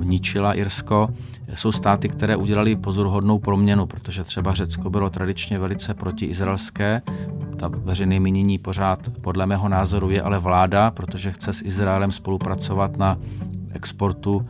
ničila 0.04 0.54
Irsko. 0.54 1.08
Jsou 1.54 1.72
státy, 1.72 2.08
které 2.08 2.36
udělali 2.36 2.76
pozoruhodnou 2.76 3.38
proměnu, 3.38 3.86
protože 3.86 4.24
třeba 4.24 4.54
Řecko 4.54 4.90
bylo 4.90 5.10
tradičně 5.10 5.58
velice 5.58 5.94
protiizraelské, 5.94 7.02
ta 7.56 7.68
veřejné 7.68 8.20
mínění 8.20 8.58
pořád 8.58 9.08
podle 9.20 9.46
mého 9.46 9.68
názoru 9.68 10.10
je 10.10 10.22
ale 10.22 10.38
vláda, 10.38 10.90
protože 10.90 11.32
chce 11.32 11.52
s 11.52 11.62
Izraelem 11.62 12.12
spolupracovat 12.12 12.96
na 12.96 13.18
exportu 13.72 14.48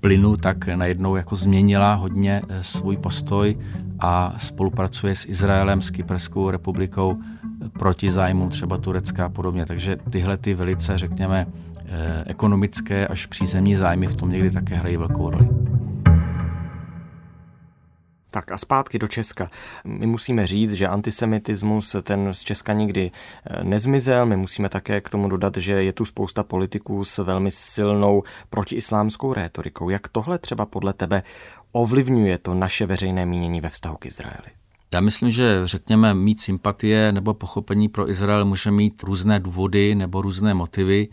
plynu, 0.00 0.36
tak 0.36 0.66
najednou 0.66 1.16
jako 1.16 1.36
změnila 1.36 1.94
hodně 1.94 2.42
eh, 2.48 2.62
svůj 2.62 2.96
postoj 2.96 3.56
a 3.98 4.34
spolupracuje 4.38 5.16
s 5.16 5.26
Izraelem, 5.28 5.80
s 5.80 5.90
Kyperskou 5.90 6.50
republikou 6.50 7.16
eh, 7.16 7.68
proti 7.68 8.10
zájmu 8.10 8.48
třeba 8.48 8.76
Turecka 8.76 9.24
a 9.24 9.28
podobně. 9.28 9.66
Takže 9.66 9.96
tyhle 10.10 10.36
ty 10.36 10.54
velice, 10.54 10.98
řekněme, 10.98 11.46
eh, 11.86 12.24
ekonomické 12.26 13.06
až 13.06 13.26
přízemní 13.26 13.76
zájmy 13.76 14.06
v 14.06 14.14
tom 14.14 14.30
někdy 14.30 14.50
také 14.50 14.74
hrají 14.74 14.96
velkou 14.96 15.30
roli. 15.30 15.48
Tak 18.30 18.52
a 18.52 18.58
zpátky 18.58 18.98
do 18.98 19.08
Česka. 19.08 19.50
My 19.84 20.06
musíme 20.06 20.46
říct, 20.46 20.72
že 20.72 20.88
antisemitismus 20.88 21.96
ten 22.02 22.34
z 22.34 22.40
Česka 22.40 22.72
nikdy 22.72 23.10
eh, 23.46 23.64
nezmizel. 23.64 24.26
My 24.26 24.36
musíme 24.36 24.68
také 24.68 25.00
k 25.00 25.08
tomu 25.08 25.28
dodat, 25.28 25.56
že 25.56 25.72
je 25.72 25.92
tu 25.92 26.04
spousta 26.04 26.42
politiků 26.42 27.04
s 27.04 27.18
velmi 27.18 27.50
silnou 27.50 28.22
protiislámskou 28.50 29.32
rétorikou. 29.32 29.90
Jak 29.90 30.08
tohle 30.08 30.38
třeba 30.38 30.66
podle 30.66 30.92
tebe 30.92 31.22
ovlivňuje 31.72 32.38
to 32.38 32.54
naše 32.54 32.86
veřejné 32.86 33.26
mínění 33.26 33.60
ve 33.60 33.68
vztahu 33.68 33.96
k 33.96 34.06
Izraeli? 34.06 34.48
Já 34.92 35.00
myslím, 35.00 35.30
že 35.30 35.60
řekněme 35.64 36.14
mít 36.14 36.40
sympatie 36.40 37.12
nebo 37.12 37.34
pochopení 37.34 37.88
pro 37.88 38.10
Izrael 38.10 38.44
může 38.44 38.70
mít 38.70 39.02
různé 39.02 39.40
důvody 39.40 39.94
nebo 39.94 40.22
různé 40.22 40.54
motivy 40.54 41.08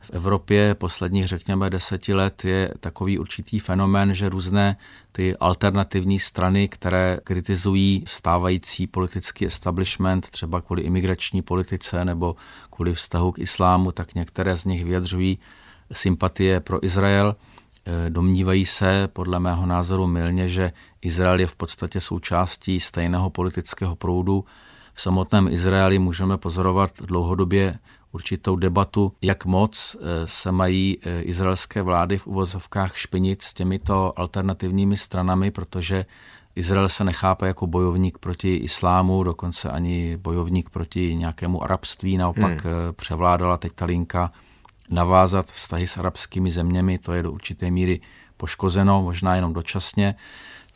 v 0.00 0.10
Evropě 0.10 0.74
posledních, 0.74 1.28
řekněme, 1.28 1.70
deseti 1.70 2.14
let 2.14 2.44
je 2.44 2.74
takový 2.80 3.18
určitý 3.18 3.58
fenomén, 3.58 4.14
že 4.14 4.28
různé 4.28 4.76
ty 5.12 5.36
alternativní 5.36 6.18
strany, 6.18 6.68
které 6.68 7.18
kritizují 7.24 8.04
stávající 8.06 8.86
politický 8.86 9.46
establishment, 9.46 10.30
třeba 10.30 10.60
kvůli 10.60 10.82
imigrační 10.82 11.42
politice 11.42 12.04
nebo 12.04 12.36
kvůli 12.70 12.94
vztahu 12.94 13.32
k 13.32 13.38
islámu, 13.38 13.92
tak 13.92 14.14
některé 14.14 14.56
z 14.56 14.64
nich 14.64 14.84
vyjadřují 14.84 15.38
sympatie 15.92 16.60
pro 16.60 16.84
Izrael. 16.84 17.36
E, 17.86 18.10
domnívají 18.10 18.66
se, 18.66 19.08
podle 19.12 19.40
mého 19.40 19.66
názoru, 19.66 20.06
milně, 20.06 20.48
že 20.48 20.72
Izrael 21.02 21.40
je 21.40 21.46
v 21.46 21.56
podstatě 21.56 22.00
součástí 22.00 22.80
stejného 22.80 23.30
politického 23.30 23.96
proudu. 23.96 24.44
V 24.94 25.02
samotném 25.02 25.48
Izraeli 25.48 25.98
můžeme 25.98 26.38
pozorovat 26.38 26.90
dlouhodobě 27.00 27.78
určitou 28.16 28.56
debatu, 28.56 29.12
jak 29.22 29.44
moc 29.44 29.96
eh, 29.96 30.26
se 30.26 30.52
mají 30.52 30.98
eh, 31.02 31.22
izraelské 31.22 31.82
vlády 31.82 32.18
v 32.18 32.26
uvozovkách 32.26 32.96
špinit 32.96 33.42
s 33.42 33.54
těmito 33.54 34.12
alternativními 34.16 34.96
stranami, 34.96 35.50
protože 35.50 36.06
Izrael 36.56 36.88
se 36.88 37.04
nechápe 37.04 37.46
jako 37.46 37.66
bojovník 37.66 38.18
proti 38.18 38.56
islámu, 38.56 39.22
dokonce 39.22 39.70
ani 39.70 40.16
bojovník 40.16 40.70
proti 40.70 41.16
nějakému 41.16 41.62
arabství, 41.62 42.16
naopak 42.16 42.64
hmm. 42.64 42.72
Eh, 42.72 42.92
převládala 42.92 43.56
teď 43.56 43.72
ta 43.72 43.84
linka 43.84 44.32
navázat 44.90 45.52
vztahy 45.52 45.86
s 45.86 45.96
arabskými 45.96 46.50
zeměmi, 46.50 46.98
to 46.98 47.12
je 47.12 47.22
do 47.22 47.32
určité 47.32 47.70
míry 47.70 48.00
poškozeno, 48.36 49.02
možná 49.02 49.34
jenom 49.34 49.52
dočasně. 49.52 50.14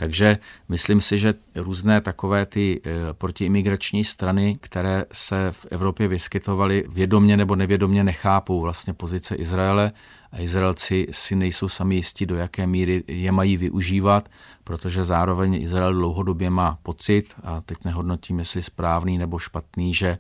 Takže 0.01 0.39
myslím 0.69 1.01
si, 1.01 1.19
že 1.19 1.35
různé 1.55 2.01
takové 2.01 2.47
ty 2.47 2.81
eh, 2.85 2.91
protiimigrační 3.13 4.05
strany, 4.05 4.59
které 4.61 5.05
se 5.13 5.53
v 5.53 5.67
Evropě 5.71 6.09
vyskytovaly, 6.09 6.85
vědomně 6.89 7.37
nebo 7.37 7.57
nevědomně 7.57 8.05
nechápou 8.05 8.61
vlastně 8.61 8.95
pozice 8.95 9.35
Izraele. 9.35 9.93
A 10.33 10.41
Izraelci 10.41 11.07
si 11.11 11.37
nejsou 11.37 11.69
sami 11.69 11.95
jistí, 11.95 12.27
do 12.27 12.37
jaké 12.37 12.67
míry 12.67 13.05
je 13.07 13.33
mají 13.33 13.57
využívat, 13.57 14.29
protože 14.65 15.05
zároveň 15.05 15.55
Izrael 15.55 15.93
dlouhodobě 15.93 16.51
má 16.51 16.79
pocit, 16.83 17.35
a 17.43 17.61
teď 17.61 17.79
nehodnotím, 17.85 18.39
jestli 18.39 18.63
správný 18.63 19.19
nebo 19.19 19.39
špatný, 19.39 19.95
že 19.95 20.19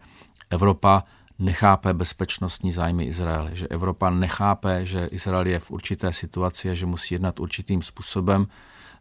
Evropa 0.50 1.04
nechápe 1.38 1.94
bezpečnostní 1.94 2.72
zájmy 2.72 3.04
Izraele, 3.04 3.50
že 3.54 3.68
Evropa 3.68 4.10
nechápe, 4.10 4.86
že 4.86 5.06
Izrael 5.06 5.46
je 5.46 5.58
v 5.58 5.70
určité 5.70 6.12
situaci 6.12 6.70
a 6.70 6.74
že 6.74 6.86
musí 6.86 7.14
jednat 7.14 7.40
určitým 7.40 7.82
způsobem, 7.82 8.46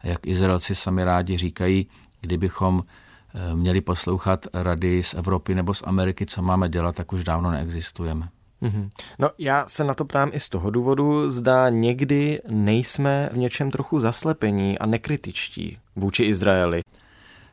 jak 0.04 0.28
Izraelci 0.28 0.76
sami 0.76 1.04
rádi 1.04 1.38
říkají, 1.38 1.88
kdybychom 2.22 2.80
eh, 2.82 3.56
měli 3.56 3.82
poslouchat 3.82 4.48
rady 4.54 5.04
z 5.04 5.14
Evropy 5.14 5.56
nebo 5.56 5.74
z 5.74 5.84
Ameriky, 5.86 6.26
co 6.26 6.42
máme 6.42 6.70
dělat, 6.70 6.96
tak 6.96 7.14
už 7.14 7.24
dávno 7.24 7.52
neexistujeme. 7.52 8.30
Mm-hmm. 8.62 8.90
No 9.20 9.30
já 9.38 9.68
se 9.68 9.84
na 9.84 9.94
to 9.94 10.06
ptám 10.06 10.30
i 10.34 10.40
z 10.40 10.50
toho 10.50 10.70
důvodu, 10.70 11.32
zda 11.32 11.70
někdy 11.70 12.42
nejsme 12.50 13.30
v 13.34 13.38
něčem 13.38 13.72
trochu 13.72 14.00
zaslepení 14.00 14.80
a 14.80 14.86
nekritičtí 14.86 15.78
vůči 15.96 16.24
Izraeli. 16.24 16.82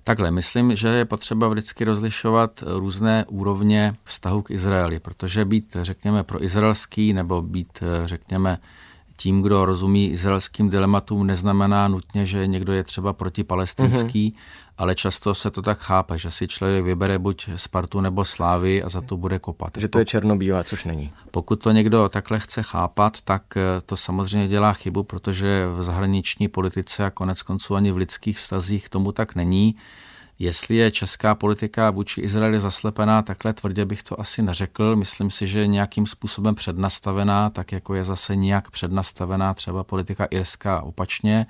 Takhle, 0.04 0.30
myslím, 0.30 0.76
že 0.76 0.88
je 0.88 1.04
potřeba 1.04 1.48
vždycky 1.48 1.85
rozlišovat 1.85 2.64
různé 2.66 3.24
úrovně 3.28 3.96
vztahu 4.04 4.42
k 4.42 4.50
Izraeli, 4.50 5.00
protože 5.00 5.44
být, 5.44 5.76
řekněme, 5.82 6.22
pro 6.22 6.44
izraelský 6.44 7.12
nebo 7.12 7.42
být, 7.42 7.82
řekněme, 8.04 8.59
tím, 9.16 9.42
kdo 9.42 9.64
rozumí 9.64 10.11
izraelským 10.11 10.70
dilematům, 10.70 11.26
neznamená 11.26 11.88
nutně, 11.88 12.26
že 12.26 12.46
někdo 12.46 12.72
je 12.72 12.83
třeba 12.83 13.12
protipalestinský, 13.12 14.31
mm-hmm. 14.31 14.72
ale 14.79 14.94
často 14.94 15.35
se 15.35 15.50
to 15.50 15.62
tak 15.62 15.79
chápe, 15.79 16.18
že 16.18 16.31
si 16.31 16.48
člověk 16.48 16.85
vybere 16.85 17.18
buď 17.18 17.48
Spartu 17.57 18.00
nebo 18.00 18.24
Slávy 18.24 18.83
a 18.83 18.88
za 18.88 19.00
to 19.00 19.16
bude 19.16 19.38
kopat. 19.38 19.72
Že 19.79 19.88
to 19.88 19.98
je 19.98 20.05
černobílé, 20.05 20.64
což 20.64 20.85
není. 20.85 21.12
Pokud 21.31 21.62
to 21.62 21.70
někdo 21.70 22.09
takhle 22.09 22.38
chce 22.38 22.62
chápat, 22.62 23.20
tak 23.20 23.57
eh, 23.57 23.61
to 23.87 23.96
samozřejmě 23.96 24.48
dělá 24.48 24.72
chybu, 24.72 25.02
protože 25.02 25.66
v 25.76 25.83
zahraniční 25.83 26.48
politice 26.48 27.05
a 27.05 27.11
konec 27.11 27.42
konců 27.42 27.74
ani 27.74 27.92
v 27.92 27.96
lidských 27.96 28.38
vztazích 28.38 28.88
tomu 28.88 29.12
tak 29.12 29.35
není. 29.35 29.76
Jestli 30.38 30.77
je 30.77 30.90
česká 30.90 31.35
politika 31.35 31.90
vůči 31.90 32.20
Izraeli 32.20 32.61
zaslepená, 32.61 33.22
takhle 33.22 33.53
tvrdě 33.53 33.85
bych 33.85 34.03
to 34.03 34.20
asi 34.20 34.42
neřekl. 34.42 34.96
Myslím 34.96 35.31
si, 35.31 35.46
že 35.46 35.66
nějakým 35.66 36.07
způsobem 36.07 36.55
přednastavená, 36.55 37.51
tak 37.51 37.72
jako 37.72 37.94
je 37.94 38.05
zase 38.05 38.37
nějak 38.37 38.70
přednastavená 38.70 39.55
třeba 39.55 39.85
politika 39.85 40.25
irská 40.25 40.81
opačně. 40.81 41.46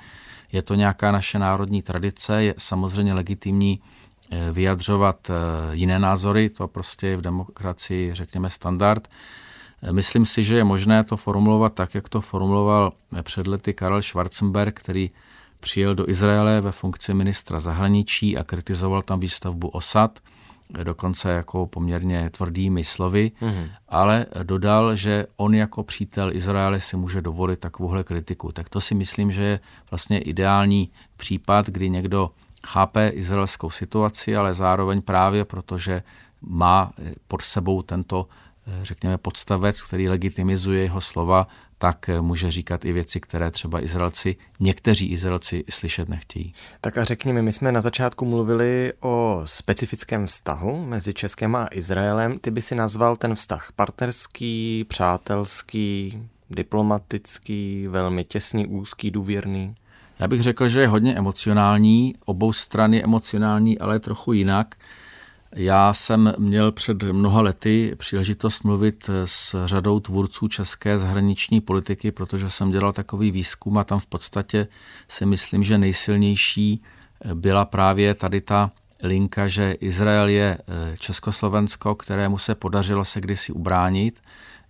Je 0.53 0.63
to 0.63 0.75
nějaká 0.75 1.13
naše 1.13 1.39
národní 1.39 1.83
tradice, 1.83 2.43
je 2.43 2.55
samozřejmě 2.59 3.15
legitimní 3.15 3.81
eh, 4.31 4.53
vyjadřovat 4.53 5.31
eh, 5.31 5.35
jiné 5.73 5.99
názory, 5.99 6.51
to 6.51 6.69
prostě 6.69 7.07
je 7.07 7.17
v 7.17 7.23
demokracii, 7.23 8.15
řekněme, 8.15 8.51
standard. 8.51 9.09
Eh, 9.83 9.93
myslím 9.93 10.27
si, 10.27 10.45
že 10.45 10.57
je 10.57 10.65
možné 10.65 11.05
to 11.05 11.17
formulovat 11.17 11.75
tak, 11.75 11.95
jak 11.95 12.09
to 12.09 12.21
formuloval 12.21 12.93
před 13.23 13.47
lety 13.47 13.75
Karel 13.75 14.03
Schwarzenberg, 14.03 14.81
který 14.81 15.11
Přijel 15.67 15.95
do 15.95 16.09
Izraele 16.09 16.61
ve 16.61 16.73
funkci 16.73 17.15
ministra 17.15 17.61
zahraničí 17.61 18.37
a 18.37 18.45
kritizoval 18.45 19.03
tam 19.03 19.21
výstavbu 19.21 19.69
osad, 19.69 20.19
dokonce 20.83 21.31
jako 21.31 21.67
poměrně 21.67 22.31
tvrdými 22.31 22.85
slovy, 22.85 23.33
mm-hmm. 23.41 23.71
ale 23.89 24.27
dodal, 24.43 24.97
že 24.97 25.27
on 25.37 25.55
jako 25.55 25.83
přítel 25.83 26.33
Izraele 26.33 26.81
si 26.81 26.97
může 26.97 27.23
dovolit 27.23 27.61
takovouhle 27.61 28.05
kritiku. 28.05 28.53
Tak 28.53 28.69
to 28.69 28.81
si 28.81 28.95
myslím, 28.95 29.33
že 29.33 29.43
je 29.43 29.61
vlastně 29.91 30.19
ideální 30.19 30.91
případ, 31.17 31.67
kdy 31.67 31.91
někdo 31.91 32.31
chápe 32.67 33.09
izraelskou 33.09 33.71
situaci, 33.71 34.37
ale 34.37 34.55
zároveň 34.55 35.03
právě 35.03 35.45
protože 35.45 36.03
má 36.43 36.93
pod 37.29 37.43
sebou 37.43 37.83
tento, 37.83 38.29
řekněme, 38.83 39.19
podstavec, 39.19 39.83
který 39.83 40.09
legitimizuje 40.09 40.83
jeho 40.83 41.01
slova, 41.01 41.47
tak 41.79 42.11
může 42.21 42.51
říkat 42.51 42.85
i 42.85 42.93
věci, 42.93 43.21
které 43.21 43.51
třeba 43.51 43.83
Izraelci, 43.85 44.37
někteří 44.61 45.07
Izraelci 45.07 45.65
slyšet 45.71 46.09
nechtějí. 46.09 46.53
Tak 46.81 46.99
a 46.99 47.05
řekni 47.05 47.33
mi, 47.33 47.43
my 47.43 47.53
jsme 47.53 47.73
na 47.73 47.81
začátku 47.81 48.25
mluvili 48.25 48.93
o 49.01 49.43
specifickém 49.45 50.27
vztahu 50.27 50.85
mezi 50.85 51.15
Českem 51.15 51.57
a 51.57 51.69
Izraelem. 51.73 52.39
Ty 52.39 52.51
by 52.51 52.63
si 52.63 52.75
nazval 52.75 53.17
ten 53.17 53.35
vztah 53.35 53.73
partnerský, 53.77 54.85
přátelský, 54.89 56.23
diplomatický, 56.51 57.87
velmi 57.89 58.25
těsný, 58.25 58.67
úzký, 58.67 59.11
důvěrný? 59.11 59.75
Já 60.19 60.29
bych 60.29 60.43
řekl, 60.43 60.69
že 60.69 60.81
je 60.81 60.89
hodně 60.89 61.15
emocionální, 61.15 62.15
obou 62.25 62.53
strany 62.53 63.05
emocionální, 63.05 63.79
ale 63.79 64.01
trochu 64.01 64.33
jinak. 64.33 64.75
Já 65.59 65.95
jsem 65.95 66.35
měl 66.39 66.73
před 66.73 67.03
mnoha 67.03 67.41
lety 67.41 67.95
příležitost 67.97 68.65
mluvit 68.65 69.11
s 69.25 69.67
řadou 69.67 70.01
tvůrců 70.01 70.49
české 70.49 70.99
zahraniční 70.99 71.61
politiky, 71.61 72.13
protože 72.13 72.51
jsem 72.51 72.71
dělal 72.71 72.93
takový 72.93 73.31
výzkum 73.31 73.79
a 73.79 73.85
tam 73.85 73.99
v 73.99 74.07
podstatě 74.07 74.69
si 75.09 75.27
myslím, 75.27 75.63
že 75.63 75.79
nejsilnější 75.79 76.83
byla 77.35 77.65
právě 77.65 78.15
tady 78.15 78.41
ta 78.41 78.71
linka, 79.03 79.49
že 79.49 79.73
Izrael 79.73 80.29
je 80.29 80.59
eh, 80.59 80.97
Československo, 80.99 81.95
kterému 81.95 82.39
se 82.39 82.55
podařilo 82.55 83.05
se 83.05 83.21
kdysi 83.21 83.53
ubránit, 83.53 84.21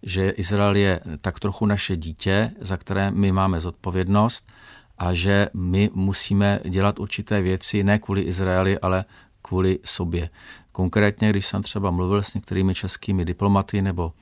že 0.02 0.30
Izrael 0.30 0.76
je 0.76 1.00
tak 1.20 1.40
trochu 1.40 1.66
naše 1.66 1.96
dítě, 1.96 2.50
za 2.60 2.76
které 2.76 3.10
my 3.10 3.32
máme 3.32 3.60
zodpovědnost 3.60 4.52
a 4.98 5.14
že 5.14 5.48
my 5.54 5.90
musíme 5.94 6.60
dělat 6.64 6.98
určité 6.98 7.42
věci 7.42 7.84
ne 7.84 7.98
kvůli 7.98 8.22
Izraeli, 8.22 8.78
ale 8.78 9.04
kvůli 9.42 9.78
sobě. 9.84 10.30
Konkrétně, 10.76 11.30
když 11.30 11.46
jsem 11.46 11.62
třeba 11.62 11.90
mluvil 11.90 12.22
s 12.22 12.34
některými 12.34 12.74
českými 12.74 13.24
diplomaty 13.24 13.82
nebo 13.82 14.12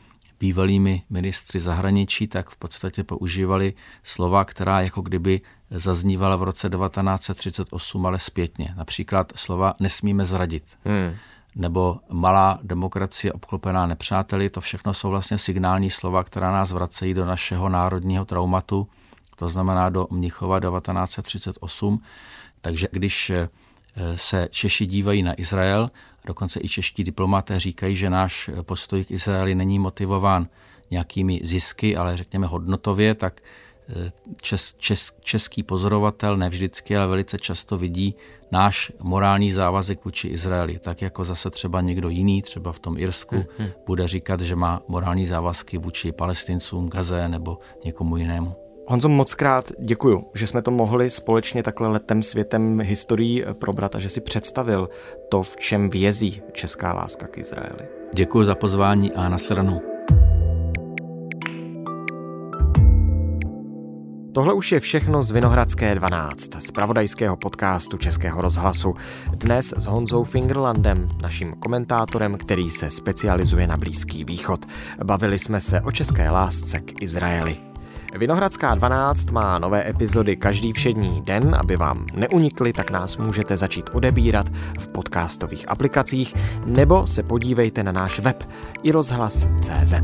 bývalými 0.41 1.03
ministry 1.11 1.61
zahraničí, 1.61 2.27
tak 2.27 2.51
v 2.51 2.57
podstatě 2.57 3.05
používali 3.05 3.75
slova, 4.03 4.45
která 4.45 4.81
jako 4.81 5.01
kdyby 5.03 5.41
zaznívala 5.71 6.37
v 6.37 6.43
roce 6.43 6.69
1938, 6.71 8.07
ale 8.07 8.19
zpětně. 8.19 8.75
Například 8.77 9.33
slova 9.37 9.75
nesmíme 9.81 10.25
zradit. 10.25 10.65
Hmm. 10.85 11.17
Nebo 11.57 11.99
malá 12.11 12.59
demokracie 12.63 13.33
obklopená 13.33 13.87
nepřáteli, 13.87 14.51
to 14.51 14.61
všechno 14.61 14.95
jsou 14.95 15.11
vlastně 15.11 15.39
signální 15.39 15.91
slova, 15.91 16.25
která 16.25 16.53
nás 16.53 16.73
vracejí 16.73 17.15
do 17.15 17.25
našeho 17.25 17.69
národního 17.69 18.25
traumatu, 18.25 18.89
to 19.37 19.49
znamená 19.49 19.91
do 19.91 20.07
Mnichova 20.11 20.61
1938. 20.61 22.01
Takže 22.61 22.89
když 22.93 23.33
se 24.17 24.49
Češi 24.51 24.87
dívají 24.87 25.23
na 25.23 25.41
Izrael, 25.41 25.91
dokonce 26.27 26.61
i 26.63 26.69
čeští 26.69 27.05
diplomaté 27.05 27.61
říkají, 27.61 27.97
že 27.97 28.11
náš 28.11 28.51
postoj 28.63 29.05
k 29.05 29.11
Izraeli 29.11 29.55
není 29.55 29.79
motivován 29.79 30.49
nějakými 30.91 31.41
zisky, 31.43 31.97
ale 31.97 32.17
řekněme 32.17 32.47
hodnotově, 32.47 33.15
tak 33.15 33.41
eh, 33.89 34.13
čes, 34.41 34.75
čes, 34.79 35.13
český 35.21 35.63
pozorovatel 35.63 36.37
nevždycky, 36.37 36.97
ale 36.97 37.07
velice 37.07 37.39
často 37.39 37.79
vidí 37.79 38.15
náš 38.53 38.93
morální 39.03 39.53
závazek 39.53 40.05
vůči 40.05 40.29
Izraeli, 40.29 40.79
tak 40.79 41.03
jako 41.03 41.25
zase 41.25 41.51
třeba 41.51 41.81
někdo 41.81 42.09
jiný, 42.09 42.43
třeba 42.43 42.73
v 42.73 42.79
tom 42.79 42.99
Irsku, 42.99 43.37
hmm, 43.37 43.45
hmm. 43.59 43.69
bude 43.87 44.09
říkat, 44.09 44.41
že 44.41 44.57
má 44.57 44.83
morální 44.89 45.27
závazky 45.27 45.79
vůči 45.79 46.13
palestincům, 46.13 46.89
Gaze 46.89 47.29
nebo 47.29 47.59
někomu 47.85 48.17
jinému. 48.17 48.64
Honzo, 48.87 49.09
moc 49.09 49.35
krát 49.35 49.73
děkuju, 49.79 50.25
že 50.35 50.47
jsme 50.47 50.63
to 50.63 50.71
mohli 50.71 51.11
společně 51.11 51.63
takhle 51.63 51.89
letem 51.89 52.23
světem 52.23 52.81
historií 52.81 53.45
probrat 53.53 53.95
a 53.95 53.99
že 53.99 54.09
si 54.09 54.21
představil 54.21 54.89
to, 55.29 55.43
v 55.43 55.57
čem 55.57 55.91
vězí 55.91 56.43
česká 56.53 56.93
láska 56.93 57.27
k 57.27 57.39
Izraeli. 57.39 57.89
Děkuji 58.15 58.45
za 58.45 58.55
pozvání 58.55 59.13
a 59.13 59.29
nasledanou. 59.29 59.81
Tohle 64.35 64.55
už 64.55 64.73
je 64.73 64.81
všechno 64.81 65.23
z 65.23 65.31
Vinohradské 65.31 65.95
12, 65.95 66.63
z 66.63 66.71
pravodajského 66.71 67.37
podcastu 67.37 67.97
Českého 67.97 68.41
rozhlasu. 68.41 68.95
Dnes 69.35 69.75
s 69.77 69.87
Honzou 69.87 70.25
Fingerlandem, 70.25 71.09
naším 71.23 71.53
komentátorem, 71.53 72.39
který 72.39 72.71
se 72.71 72.91
specializuje 72.91 73.67
na 73.67 73.77
Blízký 73.77 74.25
východ. 74.25 74.67
Bavili 75.05 75.39
jsme 75.39 75.61
se 75.61 75.81
o 75.81 75.93
české 75.93 76.31
lásce 76.31 76.81
k 76.81 77.03
Izraeli. 77.03 77.74
Vinohradská 78.19 78.75
12 78.75 79.31
má 79.31 79.59
nové 79.59 79.89
epizody 79.91 80.37
každý 80.37 80.73
všední 80.73 81.23
den, 81.23 81.57
aby 81.59 81.77
vám 81.77 82.07
neunikly, 82.15 82.73
tak 82.73 82.91
nás 82.91 83.17
můžete 83.17 83.57
začít 83.57 83.91
odebírat 83.93 84.49
v 84.79 84.89
podcastových 84.89 85.71
aplikacích 85.71 86.35
nebo 86.67 87.07
se 87.07 87.23
podívejte 87.23 87.83
na 87.83 87.93
náš 87.93 88.21
web 88.21 88.49
i 88.83 88.93
rozhlas.cz. 88.93 89.95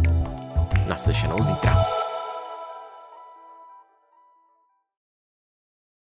Naslyšenou 0.88 1.36
zítra. 1.42 1.99